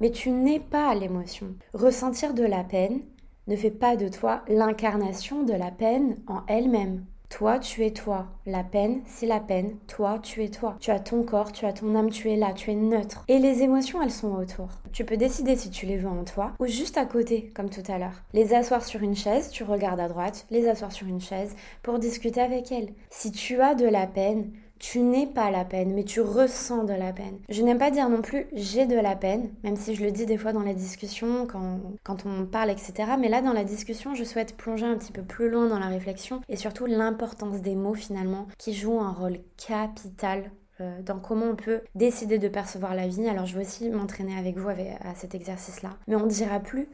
mais 0.00 0.10
tu 0.10 0.30
n'es 0.30 0.60
pas 0.60 0.94
l'émotion. 0.94 1.54
Ressentir 1.74 2.34
de 2.34 2.44
la 2.44 2.64
peine 2.64 3.00
ne 3.48 3.56
fait 3.56 3.70
pas 3.70 3.96
de 3.96 4.08
toi 4.08 4.42
l'incarnation 4.48 5.42
de 5.42 5.52
la 5.52 5.70
peine 5.70 6.16
en 6.28 6.42
elle-même. 6.46 7.04
Toi, 7.30 7.60
tu 7.60 7.86
es 7.86 7.92
toi. 7.92 8.26
La 8.44 8.64
peine, 8.64 9.00
c'est 9.06 9.24
la 9.24 9.40
peine. 9.40 9.76
Toi, 9.86 10.18
tu 10.20 10.42
es 10.42 10.48
toi. 10.48 10.76
Tu 10.80 10.90
as 10.90 10.98
ton 10.98 11.22
corps, 11.22 11.52
tu 11.52 11.64
as 11.64 11.72
ton 11.72 11.94
âme, 11.94 12.10
tu 12.10 12.28
es 12.28 12.36
là, 12.36 12.52
tu 12.52 12.70
es 12.70 12.74
neutre. 12.74 13.24
Et 13.28 13.38
les 13.38 13.62
émotions, 13.62 14.02
elles 14.02 14.10
sont 14.10 14.34
autour. 14.34 14.68
Tu 14.92 15.04
peux 15.04 15.16
décider 15.16 15.56
si 15.56 15.70
tu 15.70 15.86
les 15.86 15.96
veux 15.96 16.08
en 16.08 16.24
toi 16.24 16.52
ou 16.58 16.66
juste 16.66 16.98
à 16.98 17.06
côté, 17.06 17.50
comme 17.54 17.70
tout 17.70 17.84
à 17.88 17.98
l'heure. 17.98 18.22
Les 18.34 18.52
asseoir 18.52 18.84
sur 18.84 19.02
une 19.02 19.14
chaise, 19.14 19.48
tu 19.50 19.62
regardes 19.62 20.00
à 20.00 20.08
droite, 20.08 20.44
les 20.50 20.68
asseoir 20.68 20.92
sur 20.92 21.06
une 21.06 21.20
chaise 21.20 21.54
pour 21.82 22.00
discuter 22.00 22.40
avec 22.40 22.72
elles. 22.72 22.92
Si 23.10 23.30
tu 23.30 23.60
as 23.62 23.74
de 23.74 23.86
la 23.86 24.08
peine, 24.08 24.50
tu 24.80 25.00
n'es 25.00 25.26
pas 25.26 25.50
la 25.50 25.64
peine, 25.64 25.94
mais 25.94 26.02
tu 26.04 26.20
ressens 26.20 26.84
de 26.84 26.94
la 26.94 27.12
peine. 27.12 27.38
Je 27.48 27.62
n'aime 27.62 27.78
pas 27.78 27.92
dire 27.92 28.08
non 28.08 28.22
plus 28.22 28.46
j'ai 28.52 28.86
de 28.86 28.96
la 28.96 29.14
peine, 29.14 29.50
même 29.62 29.76
si 29.76 29.94
je 29.94 30.02
le 30.02 30.10
dis 30.10 30.26
des 30.26 30.38
fois 30.38 30.52
dans 30.52 30.62
les 30.62 30.74
discussions, 30.74 31.46
quand, 31.46 31.80
quand 32.02 32.26
on 32.26 32.46
parle, 32.46 32.70
etc. 32.70 33.12
Mais 33.18 33.28
là, 33.28 33.42
dans 33.42 33.52
la 33.52 33.62
discussion, 33.62 34.14
je 34.14 34.24
souhaite 34.24 34.56
plonger 34.56 34.86
un 34.86 34.96
petit 34.96 35.12
peu 35.12 35.22
plus 35.22 35.50
loin 35.50 35.68
dans 35.68 35.78
la 35.78 35.88
réflexion 35.88 36.40
et 36.48 36.56
surtout 36.56 36.86
l'importance 36.86 37.60
des 37.60 37.76
mots 37.76 37.94
finalement, 37.94 38.46
qui 38.58 38.72
jouent 38.72 39.00
un 39.00 39.12
rôle 39.12 39.38
capital 39.56 40.50
euh, 40.80 41.02
dans 41.02 41.18
comment 41.18 41.46
on 41.46 41.56
peut 41.56 41.82
décider 41.94 42.38
de 42.38 42.48
percevoir 42.48 42.94
la 42.94 43.06
vie. 43.06 43.28
Alors 43.28 43.44
je 43.44 43.54
vais 43.54 43.64
aussi 43.64 43.90
m'entraîner 43.90 44.36
avec 44.36 44.56
vous 44.56 44.70
à 44.70 45.14
cet 45.14 45.34
exercice-là. 45.34 45.90
Mais 46.08 46.16
on 46.16 46.24
ne 46.24 46.30
dira 46.30 46.58
plus 46.58 46.88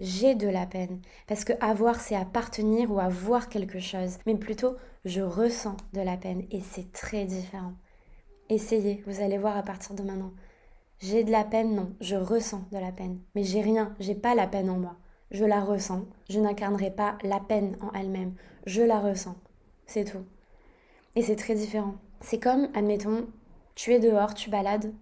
j'ai 0.00 0.34
de 0.34 0.48
la 0.48 0.66
peine. 0.66 1.00
Parce 1.26 1.44
que 1.44 1.52
avoir, 1.60 2.00
c'est 2.00 2.16
appartenir 2.16 2.90
ou 2.90 2.98
avoir 2.98 3.48
quelque 3.48 3.78
chose. 3.78 4.18
Mais 4.26 4.34
plutôt, 4.34 4.76
je 5.04 5.20
ressens 5.20 5.76
de 5.92 6.00
la 6.00 6.16
peine. 6.16 6.46
Et 6.50 6.60
c'est 6.60 6.90
très 6.90 7.26
différent. 7.26 7.74
Essayez, 8.48 9.04
vous 9.06 9.20
allez 9.20 9.38
voir 9.38 9.56
à 9.56 9.62
partir 9.62 9.94
de 9.94 10.02
maintenant. 10.02 10.32
J'ai 10.98 11.22
de 11.22 11.30
la 11.30 11.44
peine, 11.44 11.74
non, 11.74 11.92
je 12.00 12.16
ressens 12.16 12.64
de 12.72 12.78
la 12.78 12.92
peine. 12.92 13.20
Mais 13.34 13.44
j'ai 13.44 13.60
rien, 13.60 13.94
j'ai 14.00 14.14
pas 14.14 14.34
la 14.34 14.46
peine 14.46 14.70
en 14.70 14.78
moi. 14.78 14.96
Je 15.30 15.44
la 15.44 15.60
ressens. 15.62 16.06
Je 16.28 16.40
n'incarnerai 16.40 16.90
pas 16.90 17.16
la 17.22 17.38
peine 17.38 17.76
en 17.80 17.92
elle-même. 17.92 18.34
Je 18.66 18.82
la 18.82 18.98
ressens. 18.98 19.36
C'est 19.86 20.04
tout. 20.04 20.24
Et 21.14 21.22
c'est 21.22 21.36
très 21.36 21.54
différent. 21.54 21.94
C'est 22.20 22.40
comme, 22.40 22.68
admettons, 22.74 23.26
tu 23.74 23.92
es 23.92 24.00
dehors, 24.00 24.34
tu 24.34 24.50
balades, 24.50 24.92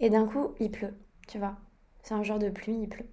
et 0.00 0.10
d'un 0.10 0.26
coup, 0.26 0.54
il 0.60 0.70
pleut, 0.70 0.94
tu 1.26 1.38
vois. 1.38 1.56
C'est 2.02 2.14
un 2.14 2.22
jour 2.22 2.38
de 2.38 2.50
pluie, 2.50 2.78
il 2.82 2.88
pleut 2.88 3.08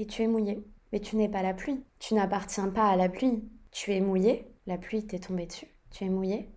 et 0.00 0.06
tu 0.06 0.22
es 0.22 0.26
mouillé. 0.26 0.64
Mais 0.92 1.00
tu 1.00 1.16
n'es 1.16 1.28
pas 1.28 1.42
la 1.42 1.54
pluie. 1.54 1.84
Tu 1.98 2.14
n'appartiens 2.14 2.68
pas 2.68 2.88
à 2.88 2.96
la 2.96 3.08
pluie. 3.08 3.44
Tu 3.70 3.92
es 3.92 4.00
mouillé, 4.00 4.46
la 4.66 4.78
pluie 4.78 5.06
t'est 5.06 5.20
tombée 5.20 5.46
dessus. 5.46 5.68
Tu 5.90 6.04
es 6.04 6.08
mouillé, 6.08 6.50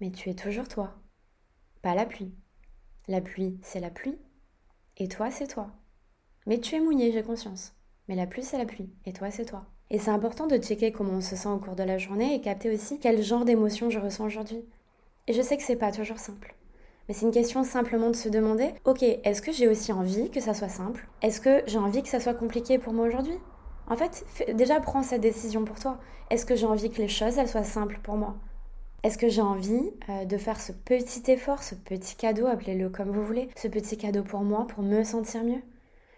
mais 0.00 0.10
tu 0.10 0.30
es 0.30 0.34
toujours 0.34 0.68
toi. 0.68 0.94
Pas 1.82 1.94
la 1.94 2.06
pluie. 2.06 2.32
La 3.08 3.20
pluie, 3.20 3.58
c'est 3.62 3.80
la 3.80 3.90
pluie. 3.90 4.18
Et 4.96 5.08
toi, 5.08 5.30
c'est 5.30 5.46
toi. 5.46 5.70
Mais 6.46 6.60
tu 6.60 6.74
es 6.74 6.80
mouillé, 6.80 7.12
j'ai 7.12 7.22
conscience. 7.22 7.74
Mais 8.08 8.14
la 8.14 8.26
pluie, 8.26 8.42
c'est 8.42 8.58
la 8.58 8.64
pluie. 8.64 8.90
Et 9.04 9.12
toi, 9.12 9.30
c'est 9.30 9.44
toi. 9.44 9.66
Et 9.90 9.98
c'est 9.98 10.10
important 10.10 10.46
de 10.46 10.56
checker 10.56 10.92
comment 10.92 11.14
on 11.14 11.20
se 11.20 11.36
sent 11.36 11.48
au 11.48 11.58
cours 11.58 11.76
de 11.76 11.82
la 11.82 11.98
journée 11.98 12.34
et 12.34 12.40
capter 12.40 12.72
aussi 12.72 12.98
quel 12.98 13.22
genre 13.22 13.44
d'émotion 13.44 13.90
je 13.90 13.98
ressens 13.98 14.24
aujourd'hui. 14.24 14.64
Et 15.26 15.32
je 15.32 15.42
sais 15.42 15.56
que 15.56 15.62
c'est 15.62 15.76
pas 15.76 15.92
toujours 15.92 16.18
simple. 16.18 16.54
Mais 17.08 17.14
c'est 17.14 17.26
une 17.26 17.32
question 17.32 17.64
simplement 17.64 18.10
de 18.10 18.16
se 18.16 18.28
demander, 18.28 18.72
ok, 18.84 19.02
est-ce 19.02 19.42
que 19.42 19.52
j'ai 19.52 19.68
aussi 19.68 19.92
envie 19.92 20.30
que 20.30 20.40
ça 20.40 20.54
soit 20.54 20.68
simple? 20.68 21.06
Est-ce 21.22 21.40
que 21.40 21.62
j'ai 21.66 21.78
envie 21.78 22.02
que 22.02 22.08
ça 22.08 22.20
soit 22.20 22.34
compliqué 22.34 22.78
pour 22.78 22.92
moi 22.94 23.06
aujourd'hui? 23.06 23.38
En 23.88 23.96
fait, 23.96 24.24
déjà 24.54 24.80
prends 24.80 25.02
cette 25.02 25.20
décision 25.20 25.64
pour 25.64 25.78
toi. 25.78 25.98
Est-ce 26.30 26.46
que 26.46 26.56
j'ai 26.56 26.66
envie 26.66 26.90
que 26.90 27.02
les 27.02 27.08
choses, 27.08 27.36
elles 27.36 27.48
soient 27.48 27.64
simples 27.64 28.00
pour 28.02 28.16
moi? 28.16 28.36
Est-ce 29.02 29.18
que 29.18 29.28
j'ai 29.28 29.42
envie 29.42 29.92
euh, 30.08 30.24
de 30.24 30.38
faire 30.38 30.58
ce 30.58 30.72
petit 30.72 31.30
effort, 31.30 31.62
ce 31.62 31.74
petit 31.74 32.16
cadeau, 32.16 32.46
appelez-le 32.46 32.88
comme 32.88 33.10
vous 33.10 33.24
voulez, 33.24 33.50
ce 33.54 33.68
petit 33.68 33.98
cadeau 33.98 34.22
pour 34.22 34.40
moi, 34.40 34.66
pour 34.66 34.82
me 34.82 35.04
sentir 35.04 35.44
mieux? 35.44 35.60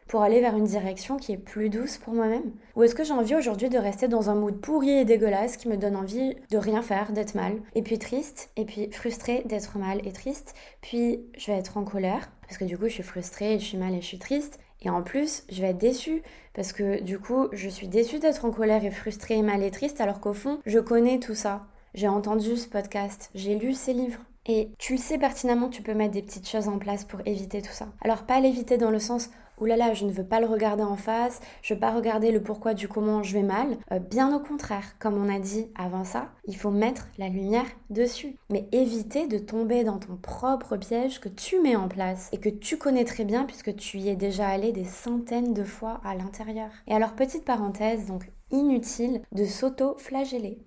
Pour 0.06 0.22
aller 0.22 0.40
vers 0.40 0.56
une 0.56 0.64
direction 0.64 1.16
qui 1.16 1.32
est 1.32 1.38
plus 1.38 1.68
douce 1.68 1.98
pour 1.98 2.14
moi-même? 2.14 2.52
Ou 2.74 2.82
est-ce 2.82 2.94
que 2.94 3.04
j'ai 3.04 3.12
envie 3.12 3.34
aujourd'hui 3.34 3.68
de 3.68 3.78
rester 3.78 4.08
dans 4.08 4.30
un 4.30 4.34
mood 4.34 4.60
pourri 4.60 4.90
et 4.90 5.04
dégueulasse 5.04 5.56
qui 5.56 5.68
me 5.68 5.76
donne 5.76 5.96
envie 5.96 6.36
de 6.50 6.58
rien 6.58 6.82
faire, 6.82 7.12
d'être 7.12 7.34
mal, 7.34 7.54
et 7.74 7.82
puis 7.82 7.98
triste, 7.98 8.50
et 8.56 8.64
puis 8.64 8.90
frustrée 8.90 9.42
d'être 9.46 9.78
mal 9.78 10.00
et 10.06 10.12
triste, 10.12 10.54
puis 10.80 11.20
je 11.36 11.50
vais 11.50 11.58
être 11.58 11.76
en 11.76 11.84
colère, 11.84 12.30
parce 12.42 12.58
que 12.58 12.64
du 12.64 12.78
coup 12.78 12.88
je 12.88 12.94
suis 12.94 13.02
frustrée, 13.02 13.58
je 13.58 13.64
suis 13.64 13.78
mal 13.78 13.94
et 13.94 14.00
je 14.00 14.06
suis 14.06 14.18
triste, 14.18 14.58
et 14.82 14.90
en 14.90 15.02
plus, 15.02 15.44
je 15.48 15.62
vais 15.62 15.70
être 15.70 15.78
déçue 15.78 16.22
parce 16.54 16.72
que 16.72 17.02
du 17.02 17.18
coup, 17.18 17.48
je 17.52 17.68
suis 17.68 17.88
déçue 17.88 18.18
d'être 18.18 18.44
en 18.44 18.50
colère 18.50 18.84
et 18.84 18.90
frustrée 18.90 19.36
et 19.36 19.42
mal 19.42 19.62
et 19.62 19.70
triste 19.70 20.00
alors 20.00 20.20
qu'au 20.20 20.34
fond, 20.34 20.60
je 20.66 20.78
connais 20.78 21.18
tout 21.18 21.34
ça. 21.34 21.66
J'ai 21.94 22.08
entendu 22.08 22.56
ce 22.56 22.68
podcast, 22.68 23.30
j'ai 23.34 23.54
lu 23.54 23.72
ces 23.72 23.94
livres. 23.94 24.20
Et 24.48 24.70
tu 24.78 24.92
le 24.92 24.98
sais 24.98 25.18
pertinemment 25.18 25.68
tu 25.68 25.82
peux 25.82 25.94
mettre 25.94 26.12
des 26.12 26.22
petites 26.22 26.48
choses 26.48 26.68
en 26.68 26.78
place 26.78 27.04
pour 27.04 27.20
éviter 27.26 27.62
tout 27.62 27.72
ça. 27.72 27.88
Alors 28.00 28.24
pas 28.24 28.38
l'éviter 28.38 28.78
dans 28.78 28.90
le 28.90 29.00
sens 29.00 29.30
Ouh 29.58 29.64
là 29.64 29.76
là, 29.76 29.94
je 29.94 30.04
ne 30.04 30.12
veux 30.12 30.26
pas 30.26 30.40
le 30.40 30.46
regarder 30.46 30.82
en 30.82 30.96
face, 30.96 31.40
je 31.62 31.72
veux 31.72 31.80
pas 31.80 31.92
regarder 31.94 32.30
le 32.30 32.42
pourquoi 32.42 32.74
du 32.74 32.88
comment 32.88 33.22
je 33.22 33.32
vais 33.32 33.42
mal. 33.42 33.78
Euh, 33.90 33.98
bien 33.98 34.34
au 34.36 34.40
contraire, 34.40 34.98
comme 34.98 35.16
on 35.16 35.34
a 35.34 35.38
dit 35.38 35.70
avant 35.74 36.04
ça, 36.04 36.32
il 36.44 36.56
faut 36.56 36.70
mettre 36.70 37.08
la 37.16 37.28
lumière 37.28 37.66
dessus. 37.88 38.36
Mais 38.50 38.68
éviter 38.72 39.26
de 39.26 39.38
tomber 39.38 39.82
dans 39.82 39.98
ton 39.98 40.16
propre 40.16 40.76
piège 40.76 41.20
que 41.20 41.30
tu 41.30 41.60
mets 41.60 41.76
en 41.76 41.88
place 41.88 42.28
et 42.32 42.38
que 42.38 42.50
tu 42.50 42.76
connais 42.76 43.04
très 43.04 43.24
bien 43.24 43.44
puisque 43.44 43.74
tu 43.76 43.98
y 43.98 44.10
es 44.10 44.16
déjà 44.16 44.46
allé 44.48 44.72
des 44.72 44.84
centaines 44.84 45.54
de 45.54 45.64
fois 45.64 46.00
à 46.04 46.14
l'intérieur. 46.14 46.70
Et 46.86 46.94
alors, 46.94 47.14
petite 47.14 47.44
parenthèse, 47.44 48.06
donc 48.06 48.30
inutile 48.50 49.22
de 49.32 49.44
s'auto-flageller. 49.44 50.58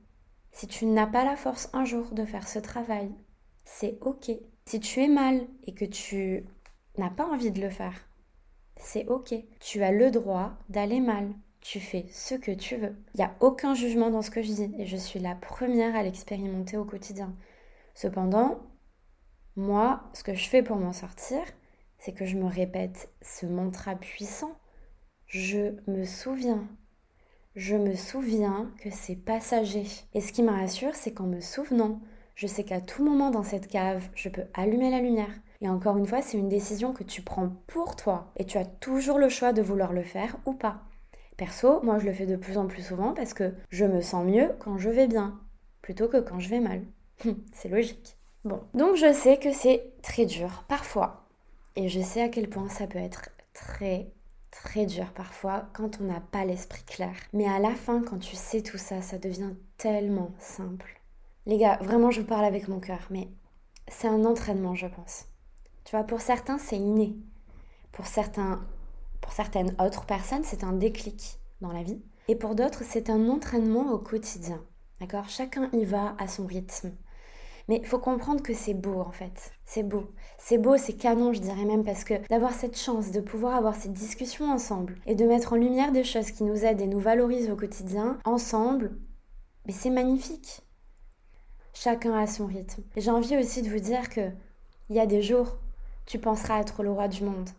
Si 0.52 0.68
tu 0.68 0.88
n'as 0.88 1.08
pas 1.08 1.24
la 1.24 1.36
force 1.36 1.70
un 1.74 1.86
jour 1.86 2.12
de 2.12 2.26
faire 2.26 2.48
ce 2.48 2.60
travail, 2.60 3.12
c'est 3.66 4.00
ok. 4.02 4.32
Si 4.66 4.80
tu 4.80 5.02
es 5.02 5.08
mal 5.08 5.48
et 5.66 5.74
que 5.74 5.86
tu 5.86 6.46
n'as 6.98 7.10
pas 7.10 7.26
envie 7.26 7.52
de 7.52 7.62
le 7.62 7.70
faire, 7.70 8.09
c'est 8.80 9.08
ok. 9.08 9.36
Tu 9.60 9.84
as 9.84 9.92
le 9.92 10.10
droit 10.10 10.54
d'aller 10.70 11.00
mal. 11.00 11.30
Tu 11.62 11.80
fais 11.80 12.06
ce 12.12 12.36
que 12.36 12.52
tu 12.52 12.78
veux. 12.78 12.96
Il 13.14 13.18
n'y 13.18 13.24
a 13.24 13.36
aucun 13.42 13.76
jugement 13.76 14.10
dans 14.10 14.22
ce 14.22 14.32
que 14.32 14.42
je 14.42 14.52
dis 14.52 14.74
et 14.80 14.86
je 14.86 14.98
suis 14.98 15.20
la 15.20 15.36
première 15.36 15.96
à 15.96 16.04
l'expérimenter 16.04 16.78
au 16.78 16.86
quotidien. 16.86 17.36
Cependant, 17.94 18.60
moi, 19.56 20.04
ce 20.14 20.24
que 20.24 20.34
je 20.34 20.48
fais 20.48 20.64
pour 20.64 20.78
m'en 20.78 20.94
sortir, 20.94 21.42
c'est 21.98 22.14
que 22.14 22.26
je 22.26 22.38
me 22.38 22.48
répète 22.48 23.10
ce 23.22 23.46
mantra 23.46 23.96
puissant. 23.96 24.58
Je 25.28 25.76
me 25.88 26.06
souviens. 26.06 26.66
Je 27.56 27.76
me 27.76 27.94
souviens 27.94 28.72
que 28.82 28.90
c'est 28.90 29.18
passager. 29.18 29.86
Et 30.14 30.22
ce 30.22 30.32
qui 30.32 30.44
me 30.44 30.52
rassure, 30.52 30.96
c'est 30.96 31.12
qu'en 31.12 31.26
me 31.26 31.42
souvenant, 31.42 32.00
je 32.36 32.48
sais 32.48 32.64
qu'à 32.64 32.80
tout 32.80 33.04
moment 33.04 33.32
dans 33.32 33.44
cette 33.44 33.68
cave, 33.68 34.08
je 34.16 34.30
peux 34.30 34.46
allumer 34.54 34.90
la 34.90 35.02
lumière, 35.02 35.34
et 35.62 35.70
encore 35.70 35.98
une 35.98 36.08
fois, 36.08 36.22
c'est 36.22 36.38
une 36.38 36.50
décision 36.50 36.94
que 36.94 37.04
tu 37.04 37.22
prends 37.22 37.50
pour 37.68 37.96
toi 37.96 38.32
et 38.38 38.46
tu 38.46 38.58
as 38.58 38.66
toujours 38.66 39.18
le 39.18 39.30
choix 39.30 39.52
de 39.52 39.62
vouloir 39.62 39.92
le 39.92 40.04
faire 40.04 40.38
ou 40.46 40.54
pas. 40.54 40.84
Perso, 41.38 41.82
moi 41.84 42.00
je 42.00 42.06
le 42.06 42.14
fais 42.14 42.26
de 42.26 42.36
plus 42.36 42.58
en 42.58 42.68
plus 42.68 42.82
souvent 42.82 43.14
parce 43.14 43.34
que 43.34 43.54
je 43.70 43.86
me 43.86 44.02
sens 44.02 44.26
mieux 44.26 44.56
quand 44.60 44.78
je 44.78 44.90
vais 44.90 45.08
bien 45.08 45.40
plutôt 45.82 46.08
que 46.08 46.18
quand 46.18 46.40
je 46.40 46.50
vais 46.50 46.60
mal. 46.60 46.84
c'est 47.54 47.70
logique. 47.70 48.18
Bon, 48.46 48.62
donc 48.74 48.96
je 48.96 49.14
sais 49.14 49.38
que 49.38 49.52
c'est 49.52 49.94
très 50.02 50.26
dur 50.26 50.64
parfois 50.68 51.28
et 51.76 51.90
je 51.90 52.02
sais 52.02 52.22
à 52.22 52.30
quel 52.30 52.50
point 52.50 52.70
ça 52.70 52.88
peut 52.88 53.00
être 53.00 53.30
très 53.54 54.12
très 54.52 54.86
dur 54.86 55.12
parfois 55.14 55.70
quand 55.74 56.00
on 56.02 56.06
n'a 56.06 56.20
pas 56.20 56.46
l'esprit 56.46 56.84
clair. 56.84 57.14
Mais 57.34 57.48
à 57.48 57.60
la 57.60 57.76
fin, 57.76 58.02
quand 58.02 58.20
tu 58.20 58.36
sais 58.36 58.62
tout 58.62 58.78
ça, 58.78 59.02
ça 59.02 59.18
devient 59.18 59.54
tellement 59.78 60.32
simple. 60.40 61.02
Les 61.46 61.58
gars, 61.58 61.78
vraiment, 61.82 62.12
je 62.12 62.22
vous 62.22 62.28
parle 62.28 62.46
avec 62.46 62.68
mon 62.68 62.80
cœur, 62.80 63.08
mais 63.10 63.30
c'est 63.88 64.08
un 64.08 64.26
entraînement, 64.26 64.76
je 64.76 64.88
pense. 64.88 65.26
Tu 65.90 65.96
vois, 65.96 66.06
pour 66.06 66.22
certains, 66.22 66.60
c'est 66.60 66.78
inné. 66.78 67.16
Pour, 67.92 68.06
certains, 68.06 68.64
pour 69.22 69.32
certaines 69.32 69.76
autres 69.84 70.06
personnes, 70.06 70.44
c'est 70.44 70.64
un 70.64 70.74
déclic 70.74 71.40
dans 71.62 71.72
la 71.72 71.82
vie. 71.82 72.00
Et 72.28 72.36
pour 72.36 72.54
d'autres, 72.54 72.84
c'est 72.84 73.10
un 73.10 73.28
entraînement 73.28 73.92
au 73.92 73.98
quotidien. 73.98 74.64
D'accord? 75.00 75.28
Chacun 75.30 75.68
y 75.74 75.86
va 75.86 76.16
à 76.20 76.28
son 76.28 76.46
rythme. 76.46 76.92
Mais 77.68 77.78
il 77.82 77.88
faut 77.88 77.98
comprendre 77.98 78.44
que 78.44 78.54
c'est 78.54 78.76
beau 78.76 79.02
en 79.02 79.12
fait. 79.12 79.52
C'est 79.66 79.82
beau. 79.82 80.14
C'est 80.38 80.60
beau, 80.60 80.78
c'est 80.78 80.94
canon, 80.94 81.34
je 81.34 81.40
dirais 81.40 81.66
même, 81.66 81.84
parce 81.84 82.04
que 82.04 82.24
d'avoir 82.28 82.54
cette 82.54 82.78
chance 82.78 83.10
de 83.10 83.20
pouvoir 83.20 83.56
avoir 83.56 83.76
cette 83.76 83.94
discussion 83.94 84.46
ensemble 84.52 84.96
et 85.08 85.16
de 85.16 85.26
mettre 85.26 85.54
en 85.54 85.56
lumière 85.56 85.92
des 85.92 86.04
choses 86.04 86.30
qui 86.30 86.44
nous 86.44 86.66
aident 86.66 86.82
et 86.82 86.88
nous 86.88 87.00
valorisent 87.00 87.50
au 87.50 87.56
quotidien, 87.56 88.20
ensemble, 88.26 88.96
mais 89.66 89.74
c'est 89.74 89.90
magnifique. 89.90 90.62
Chacun 91.74 92.16
a 92.16 92.28
son 92.28 92.46
rythme. 92.46 92.84
J'ai 92.96 93.10
envie 93.10 93.38
aussi 93.38 93.64
de 93.64 93.70
vous 93.70 93.80
dire 93.80 94.10
que 94.10 94.30
il 94.92 94.96
y 94.96 95.00
a 95.00 95.08
des 95.08 95.24
jours, 95.24 95.58
tu 96.10 96.18
penseras 96.18 96.60
être 96.60 96.82
le 96.82 96.90
roi 96.90 97.08
du 97.08 97.24
monde. 97.24 97.50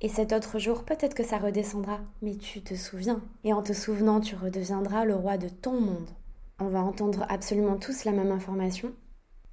Et 0.00 0.08
cet 0.08 0.32
autre 0.32 0.58
jour, 0.58 0.82
peut-être 0.82 1.14
que 1.14 1.22
ça 1.22 1.38
redescendra, 1.38 2.00
mais 2.20 2.34
tu 2.34 2.60
te 2.60 2.74
souviens. 2.74 3.22
Et 3.44 3.52
en 3.52 3.62
te 3.62 3.72
souvenant, 3.72 4.20
tu 4.20 4.34
redeviendras 4.34 5.04
le 5.04 5.14
roi 5.14 5.38
de 5.38 5.48
ton 5.48 5.80
monde. 5.80 6.10
On 6.58 6.66
va 6.66 6.80
entendre 6.80 7.24
absolument 7.28 7.76
tous 7.76 8.04
la 8.04 8.10
même 8.10 8.32
information, 8.32 8.92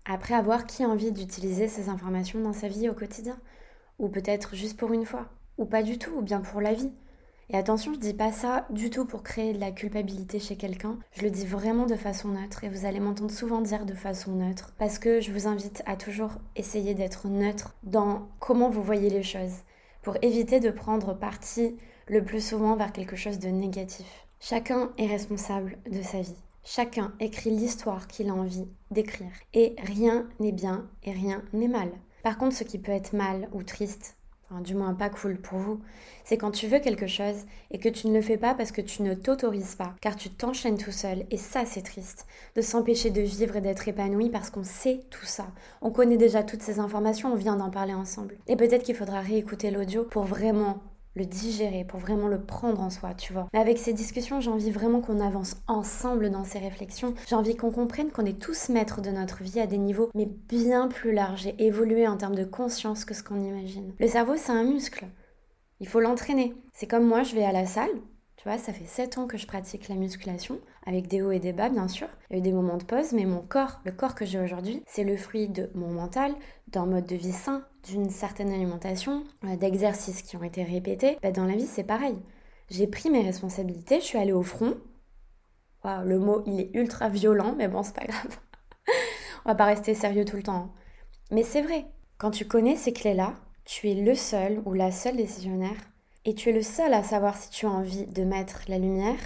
après 0.05 0.33
avoir 0.33 0.65
qui 0.65 0.83
a 0.83 0.89
envie 0.89 1.11
d'utiliser 1.11 1.67
ces 1.67 1.89
informations 1.89 2.41
dans 2.41 2.53
sa 2.53 2.67
vie 2.67 2.89
au 2.89 2.93
quotidien, 2.93 3.37
ou 3.99 4.09
peut-être 4.09 4.55
juste 4.55 4.77
pour 4.77 4.93
une 4.93 5.05
fois, 5.05 5.27
ou 5.59 5.65
pas 5.65 5.83
du 5.83 5.99
tout, 5.99 6.15
ou 6.17 6.21
bien 6.23 6.41
pour 6.41 6.59
la 6.59 6.73
vie? 6.73 6.91
Et 7.49 7.58
attention, 7.58 7.93
je 7.93 7.99
dis 7.99 8.13
pas 8.13 8.32
ça 8.32 8.65
du 8.69 8.89
tout 8.89 9.06
pour 9.06 9.21
créer 9.21 9.53
de 9.53 9.60
la 9.60 9.71
culpabilité 9.71 10.39
chez 10.39 10.56
quelqu'un. 10.56 10.97
Je 11.12 11.23
le 11.23 11.29
dis 11.29 11.45
vraiment 11.45 11.86
de 11.86 11.95
façon 11.95 12.29
neutre 12.29 12.63
et 12.63 12.69
vous 12.69 12.86
allez 12.86 12.99
m'entendre 12.99 13.32
souvent 13.32 13.62
dire 13.62 13.86
de 13.86 13.93
façon 13.93 14.32
neutre 14.32 14.73
parce 14.77 14.97
que 14.97 15.19
je 15.19 15.32
vous 15.32 15.47
invite 15.47 15.84
à 15.86 15.97
toujours 15.97 16.32
essayer 16.56 16.93
d'être 16.93 17.27
neutre 17.27 17.75
dans 17.84 18.27
comment 18.39 18.69
vous 18.69 18.84
voyez 18.84 19.10
les 19.10 19.23
choses 19.23 19.63
pour 20.01 20.17
éviter 20.21 20.60
de 20.60 20.71
prendre 20.71 21.13
parti 21.13 21.77
le 22.08 22.23
plus 22.23 22.45
souvent 22.45 22.75
vers 22.75 22.91
quelque 22.91 23.15
chose 23.15 23.39
de 23.39 23.49
négatif. 23.49 24.27
Chacun 24.39 24.91
est 24.97 25.08
responsable 25.08 25.77
de 25.89 26.01
sa 26.01 26.21
vie. 26.21 26.36
Chacun 26.65 27.13
écrit 27.19 27.49
l'histoire 27.49 28.08
qu'il 28.08 28.29
a 28.29 28.34
envie 28.34 28.67
d'écrire. 28.91 29.32
Et 29.53 29.75
rien 29.84 30.27
n'est 30.39 30.51
bien 30.53 30.89
et 31.03 31.12
rien 31.12 31.41
n'est 31.51 31.67
mal. 31.67 31.91
Par 32.23 32.38
contre, 32.38 32.56
ce 32.56 32.63
qui 32.63 32.79
peut 32.79 32.91
être 32.91 33.13
mal 33.13 33.49
ou 33.51 33.63
triste, 33.63 34.15
du 34.61 34.75
moins 34.75 34.93
pas 34.93 35.09
cool 35.09 35.37
pour 35.37 35.59
vous, 35.59 35.79
c'est 36.23 36.37
quand 36.37 36.51
tu 36.51 36.67
veux 36.67 36.79
quelque 36.79 37.07
chose 37.07 37.45
et 37.71 37.79
que 37.79 37.89
tu 37.89 38.07
ne 38.07 38.13
le 38.13 38.21
fais 38.21 38.37
pas 38.37 38.53
parce 38.53 38.71
que 38.71 38.81
tu 38.81 39.01
ne 39.01 39.13
t'autorises 39.13 39.75
pas, 39.75 39.93
car 40.01 40.15
tu 40.15 40.29
t'enchaînes 40.29 40.77
tout 40.77 40.91
seul. 40.91 41.25
Et 41.31 41.37
ça, 41.37 41.65
c'est 41.65 41.81
triste. 41.81 42.25
De 42.55 42.61
s'empêcher 42.61 43.09
de 43.09 43.21
vivre 43.21 43.55
et 43.57 43.61
d'être 43.61 43.87
épanoui 43.87 44.29
parce 44.29 44.49
qu'on 44.49 44.63
sait 44.63 45.01
tout 45.09 45.25
ça. 45.25 45.47
On 45.81 45.91
connaît 45.91 46.17
déjà 46.17 46.43
toutes 46.43 46.61
ces 46.61 46.79
informations, 46.79 47.33
on 47.33 47.35
vient 47.35 47.55
d'en 47.55 47.69
parler 47.69 47.93
ensemble. 47.93 48.37
Et 48.47 48.55
peut-être 48.55 48.83
qu'il 48.83 48.95
faudra 48.95 49.19
réécouter 49.19 49.71
l'audio 49.71 50.03
pour 50.03 50.23
vraiment 50.23 50.81
le 51.15 51.26
digérer, 51.26 51.84
pour 51.84 51.99
vraiment 51.99 52.28
le 52.28 52.43
prendre 52.43 52.82
en 52.82 52.89
soi, 52.89 53.13
tu 53.13 53.34
vois. 53.34 53.47
Mais 53.54 53.60
avec 53.60 53.78
ces 53.78 53.93
discussions, 53.93 54.39
j'ai 54.39 54.49
envie 54.49 54.71
vraiment 54.71 55.02
qu'on 55.02 55.19
avance 55.19 55.58
ensemble 55.67 56.32
dans 56.32 56.43
ces 56.43 56.60
réflexions. 56.60 57.13
J'ai 57.28 57.36
envie 57.36 57.56
qu'on 57.56 57.71
comprenne 57.71 58.12
qu'on 58.12 58.26
est 58.26 58.39
tous 58.39 58.69
maîtres 58.69 59.02
de 59.02 59.12
notre 59.12 59.43
vie 59.43 59.60
à 59.60 59.67
des 59.67 59.78
niveaux, 59.78 60.10
mais 60.15 60.26
bien 60.26 60.88
plus 60.88 61.13
larges 61.13 61.47
et 61.47 61.56
évolués 61.60 62.08
en 62.08 62.17
termes 62.17 62.36
de 62.36 62.45
conscience 62.45 63.06
que 63.06 63.13
ce 63.13 63.23
qu'on 63.23 63.43
imagine. 63.43 63.93
Le 63.99 64.08
cerveau, 64.08 64.34
c'est 64.38 64.52
un 64.52 64.63
muscle. 64.63 65.06
Il 65.80 65.88
faut 65.88 65.99
l'entraîner. 65.99 66.56
C'est 66.73 66.88
comme 66.88 67.06
moi, 67.06 67.23
je 67.23 67.36
vais 67.36 67.43
à 67.43 67.52
la 67.52 67.65
salle, 67.65 67.91
tu 68.38 68.49
vois, 68.49 68.58
ça 68.58 68.73
fait 68.73 68.86
7 68.86 69.17
ans 69.17 69.28
que 69.28 69.38
je 69.38 69.47
pratique 69.47 69.88
la 69.88 69.95
musculation, 69.95 70.60
avec 70.85 71.07
des 71.07 71.21
hauts 71.21 71.31
et 71.31 71.39
des 71.39 71.53
bas 71.53 71.69
bien 71.69 71.87
sûr. 71.87 72.07
Il 72.29 72.33
y 72.33 72.35
a 72.35 72.39
eu 72.39 72.41
des 72.41 72.51
moments 72.51 72.77
de 72.77 72.83
pause, 72.83 73.13
mais 73.13 73.25
mon 73.25 73.41
corps, 73.41 73.79
le 73.85 73.91
corps 73.91 74.15
que 74.15 74.25
j'ai 74.25 74.39
aujourd'hui, 74.39 74.83
c'est 74.87 75.03
le 75.03 75.17
fruit 75.17 75.47
de 75.47 75.69
mon 75.73 75.89
mental, 75.89 76.33
d'un 76.67 76.85
mode 76.85 77.05
de 77.05 77.15
vie 77.15 77.31
sain, 77.31 77.65
d'une 77.87 78.09
certaine 78.09 78.51
alimentation, 78.51 79.23
euh, 79.45 79.55
d'exercices 79.55 80.21
qui 80.21 80.37
ont 80.37 80.43
été 80.43 80.63
répétés. 80.63 81.17
Bah, 81.21 81.31
dans 81.31 81.45
la 81.45 81.55
vie, 81.55 81.67
c'est 81.67 81.83
pareil. 81.83 82.17
J'ai 82.69 82.87
pris 82.87 83.09
mes 83.09 83.21
responsabilités, 83.21 83.99
je 83.99 84.05
suis 84.05 84.17
allée 84.17 84.33
au 84.33 84.43
front. 84.43 84.75
le 85.83 86.17
mot, 86.17 86.43
il 86.45 86.59
est 86.59 86.71
ultra 86.73 87.09
violent, 87.09 87.55
mais 87.57 87.67
bon, 87.67 87.83
c'est 87.83 87.95
pas 87.95 88.05
grave. 88.05 88.39
On 89.45 89.49
va 89.49 89.55
pas 89.55 89.65
rester 89.65 89.93
sérieux 89.93 90.25
tout 90.25 90.37
le 90.37 90.43
temps. 90.43 90.55
Hein. 90.55 90.71
Mais 91.31 91.43
c'est 91.43 91.61
vrai, 91.61 91.85
quand 92.17 92.31
tu 92.31 92.45
connais 92.45 92.75
ces 92.75 92.93
clés-là, 92.93 93.33
tu 93.65 93.89
es 93.89 93.95
le 93.95 94.15
seul 94.15 94.61
ou 94.65 94.73
la 94.73 94.91
seule 94.91 95.17
décisionnaire 95.17 95.75
et 96.25 96.35
tu 96.35 96.49
es 96.49 96.53
le 96.53 96.61
seul 96.61 96.93
à 96.93 97.03
savoir 97.03 97.37
si 97.37 97.49
tu 97.49 97.65
as 97.65 97.71
envie 97.71 98.05
de 98.07 98.23
mettre 98.23 98.61
la 98.67 98.77
lumière 98.77 99.19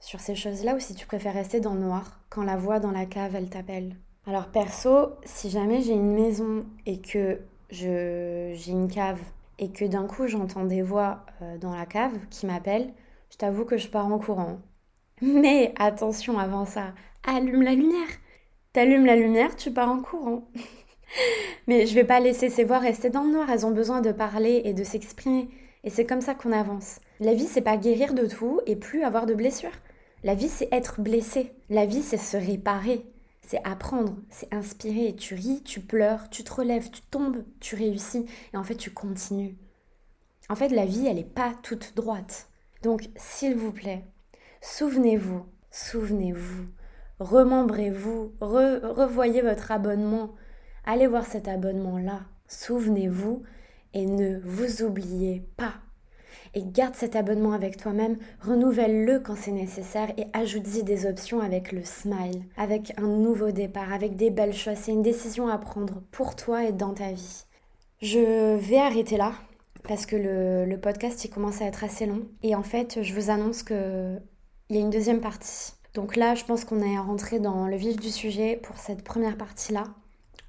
sur 0.00 0.20
ces 0.20 0.34
choses-là 0.34 0.74
ou 0.74 0.80
si 0.80 0.94
tu 0.94 1.06
préfères 1.06 1.34
rester 1.34 1.60
dans 1.60 1.74
le 1.74 1.80
noir 1.80 2.20
quand 2.30 2.42
la 2.42 2.56
voix 2.56 2.80
dans 2.80 2.90
la 2.90 3.06
cave, 3.06 3.34
elle 3.34 3.50
t'appelle. 3.50 3.96
Alors 4.26 4.48
perso, 4.48 5.12
si 5.24 5.50
jamais 5.50 5.82
j'ai 5.82 5.94
une 5.94 6.14
maison 6.14 6.66
et 6.86 7.00
que 7.00 7.40
j'ai 7.70 8.52
une 8.68 8.88
cave 8.88 9.20
et 9.58 9.70
que 9.72 9.84
d'un 9.84 10.06
coup 10.06 10.26
j'entends 10.26 10.64
des 10.64 10.82
voix 10.82 11.24
euh, 11.42 11.58
dans 11.58 11.74
la 11.74 11.86
cave 11.86 12.12
qui 12.30 12.46
m'appellent, 12.46 12.92
je 13.30 13.36
t'avoue 13.36 13.64
que 13.64 13.76
je 13.76 13.88
pars 13.88 14.06
en 14.06 14.18
courant. 14.18 14.60
Mais 15.22 15.72
attention 15.78 16.38
avant 16.38 16.64
ça, 16.64 16.92
allume 17.26 17.62
la 17.62 17.74
lumière. 17.74 18.08
T'allumes 18.72 19.06
la 19.06 19.16
lumière, 19.16 19.56
tu 19.56 19.72
pars 19.72 19.88
en 19.88 20.00
courant. 20.00 20.48
Mais 21.66 21.86
je 21.86 21.94
vais 21.94 22.04
pas 22.04 22.20
laisser 22.20 22.50
ces 22.50 22.64
voix 22.64 22.78
rester 22.78 23.10
dans 23.10 23.24
le 23.24 23.32
noir, 23.32 23.50
elles 23.50 23.66
ont 23.66 23.70
besoin 23.70 24.00
de 24.00 24.12
parler 24.12 24.62
et 24.64 24.74
de 24.74 24.84
s'exprimer. 24.84 25.48
Et 25.84 25.90
c'est 25.90 26.06
comme 26.06 26.20
ça 26.20 26.34
qu'on 26.34 26.52
avance. 26.52 27.00
La 27.20 27.34
vie, 27.34 27.46
c'est 27.46 27.62
pas 27.62 27.76
guérir 27.76 28.14
de 28.14 28.26
tout 28.26 28.60
et 28.66 28.76
plus 28.76 29.02
avoir 29.04 29.26
de 29.26 29.34
blessures. 29.34 29.70
La 30.24 30.34
vie, 30.34 30.48
c'est 30.48 30.68
être 30.72 31.00
blessé. 31.00 31.52
La 31.70 31.86
vie, 31.86 32.02
c'est 32.02 32.16
se 32.16 32.36
réparer. 32.36 33.04
C'est 33.42 33.64
apprendre, 33.64 34.16
c'est 34.28 34.52
inspirer. 34.52 35.14
Tu 35.16 35.34
ris, 35.34 35.62
tu 35.62 35.80
pleures, 35.80 36.28
tu 36.28 36.44
te 36.44 36.52
relèves, 36.52 36.90
tu 36.90 37.00
tombes, 37.02 37.44
tu 37.60 37.76
réussis. 37.76 38.26
Et 38.52 38.56
en 38.56 38.64
fait, 38.64 38.74
tu 38.74 38.90
continues. 38.90 39.56
En 40.50 40.54
fait, 40.54 40.68
la 40.68 40.86
vie, 40.86 41.06
elle 41.06 41.16
n'est 41.16 41.24
pas 41.24 41.54
toute 41.62 41.94
droite. 41.94 42.48
Donc, 42.82 43.08
s'il 43.16 43.54
vous 43.54 43.72
plaît, 43.72 44.04
souvenez-vous, 44.60 45.46
souvenez-vous, 45.70 46.66
remembrez-vous, 47.20 48.32
revoyez 48.40 49.42
votre 49.42 49.72
abonnement. 49.72 50.34
Allez 50.84 51.06
voir 51.06 51.26
cet 51.26 51.48
abonnement-là. 51.48 52.22
Souvenez-vous 52.48 53.42
et 53.94 54.06
ne 54.06 54.38
vous 54.40 54.82
oubliez 54.82 55.46
pas. 55.56 55.74
Et 56.54 56.62
garde 56.64 56.94
cet 56.94 57.16
abonnement 57.16 57.52
avec 57.52 57.76
toi-même, 57.76 58.16
renouvelle-le 58.40 59.20
quand 59.20 59.36
c'est 59.36 59.52
nécessaire 59.52 60.12
et 60.16 60.26
ajoute-y 60.32 60.82
des 60.82 61.06
options 61.06 61.40
avec 61.40 61.72
le 61.72 61.84
smile, 61.84 62.44
avec 62.56 62.92
un 62.98 63.06
nouveau 63.06 63.50
départ, 63.50 63.92
avec 63.92 64.16
des 64.16 64.30
belles 64.30 64.54
choses. 64.54 64.76
C'est 64.76 64.92
une 64.92 65.02
décision 65.02 65.48
à 65.48 65.58
prendre 65.58 66.02
pour 66.10 66.36
toi 66.36 66.64
et 66.64 66.72
dans 66.72 66.94
ta 66.94 67.12
vie. 67.12 67.44
Je 68.00 68.56
vais 68.56 68.78
arrêter 68.78 69.16
là 69.16 69.32
parce 69.88 70.06
que 70.06 70.16
le, 70.16 70.76
podcast 70.76 71.24
il 71.24 71.30
commence 71.30 71.60
à 71.60 71.66
être 71.66 71.82
assez 71.82 72.06
long 72.06 72.22
et 72.42 72.54
en 72.54 72.62
fait 72.62 73.02
je 73.02 73.12
vous 73.12 73.30
annonce 73.30 73.62
que 73.62 74.16
il 74.68 74.76
y 74.76 74.78
a 74.78 74.82
une 74.82 74.90
deuxième 74.90 75.20
partie. 75.20 75.72
Donc 75.94 76.14
là 76.14 76.34
je 76.34 76.44
pense 76.44 76.64
qu'on 76.64 76.82
est 76.82 76.98
rentré 76.98 77.40
dans 77.40 77.66
le 77.66 77.76
vif 77.76 77.96
du 77.96 78.10
sujet 78.10 78.60
pour 78.62 78.76
cette 78.76 79.02
première 79.02 79.36
partie 79.36 79.72
là 79.72 79.84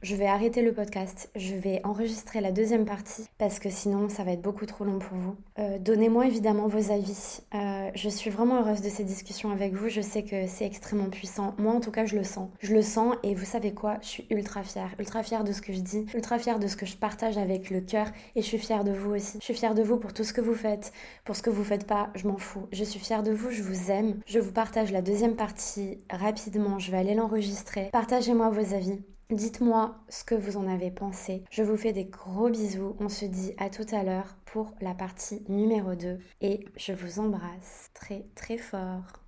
je 0.01 0.15
vais 0.15 0.27
arrêter 0.27 0.62
le 0.62 0.73
podcast, 0.73 1.29
je 1.35 1.55
vais 1.55 1.81
enregistrer 1.83 2.39
la 2.39 2.51
deuxième 2.51 2.85
partie 2.85 3.25
parce 3.38 3.59
que 3.59 3.69
sinon 3.69 4.07
ça 4.07 4.23
va 4.23 4.31
être 4.31 4.41
beaucoup 4.41 4.65
trop 4.65 4.85
long 4.85 4.99
pour 4.99 5.17
vous. 5.17 5.35
Euh, 5.59 5.77
donnez-moi 5.77 6.27
évidemment 6.27 6.67
vos 6.67 6.91
avis. 6.91 7.41
Euh, 7.53 7.89
je 7.93 8.09
suis 8.09 8.29
vraiment 8.29 8.62
heureuse 8.62 8.81
de 8.81 8.89
ces 8.89 9.03
discussions 9.03 9.51
avec 9.51 9.73
vous, 9.73 9.89
je 9.89 9.99
sais 9.99 10.23
que 10.23 10.47
c'est 10.47 10.65
extrêmement 10.65 11.09
puissant. 11.09 11.53
Moi 11.57 11.73
en 11.73 11.81
tout 11.81 11.91
cas 11.91 12.05
je 12.05 12.15
le 12.15 12.23
sens. 12.23 12.49
Je 12.62 12.73
le 12.73 12.81
sens 12.81 13.15
et 13.23 13.35
vous 13.35 13.45
savez 13.45 13.73
quoi, 13.73 13.97
je 14.01 14.07
suis 14.07 14.27
ultra 14.29 14.63
fière. 14.63 14.95
Ultra 14.99 15.21
fière 15.21 15.43
de 15.43 15.51
ce 15.51 15.62
que 15.62 15.73
je 15.73 15.81
dis, 15.81 16.05
ultra 16.13 16.39
fière 16.39 16.59
de 16.59 16.67
ce 16.67 16.77
que 16.77 16.85
je 16.85 16.95
partage 16.95 17.38
avec 17.38 17.69
le 17.69 17.81
cœur 17.81 18.07
et 18.35 18.41
je 18.41 18.47
suis 18.47 18.57
fière 18.57 18.85
de 18.85 18.91
vous 18.91 19.12
aussi. 19.15 19.38
Je 19.39 19.43
suis 19.43 19.53
fière 19.53 19.75
de 19.75 19.83
vous 19.83 19.97
pour 19.97 20.13
tout 20.13 20.23
ce 20.23 20.31
que 20.31 20.41
vous 20.41 20.55
faites, 20.55 20.93
pour 21.25 21.35
ce 21.35 21.41
que 21.41 21.49
vous 21.49 21.63
faites 21.63 21.85
pas, 21.85 22.09
je 22.15 22.27
m'en 22.27 22.38
fous. 22.38 22.67
Je 22.71 22.85
suis 22.85 22.99
fière 22.99 23.23
de 23.23 23.31
vous, 23.31 23.51
je 23.51 23.63
vous 23.63 23.91
aime. 23.91 24.19
Je 24.25 24.39
vous 24.39 24.53
partage 24.53 24.93
la 24.93 25.01
deuxième 25.01 25.35
partie 25.35 25.99
rapidement, 26.09 26.79
je 26.79 26.89
vais 26.91 26.97
aller 26.97 27.15
l'enregistrer. 27.15 27.89
Partagez-moi 27.91 28.49
vos 28.49 28.73
avis. 28.73 28.99
Dites-moi 29.31 29.95
ce 30.09 30.23
que 30.23 30.33
vous 30.33 30.57
en 30.57 30.67
avez 30.67 30.89
pensé. 30.89 31.43
Je 31.51 31.61
vous 31.61 31.77
fais 31.77 31.93
des 31.93 32.05
gros 32.05 32.49
bisous. 32.49 32.95
On 32.99 33.09
se 33.09 33.25
dit 33.25 33.53
à 33.59 33.69
tout 33.69 33.85
à 33.91 34.01
l'heure 34.01 34.35
pour 34.45 34.73
la 34.81 34.95
partie 34.95 35.43
numéro 35.47 35.93
2 35.93 36.17
et 36.41 36.65
je 36.77 36.93
vous 36.93 37.19
embrasse 37.19 37.91
très 37.93 38.25
très 38.33 38.57
fort. 38.57 39.18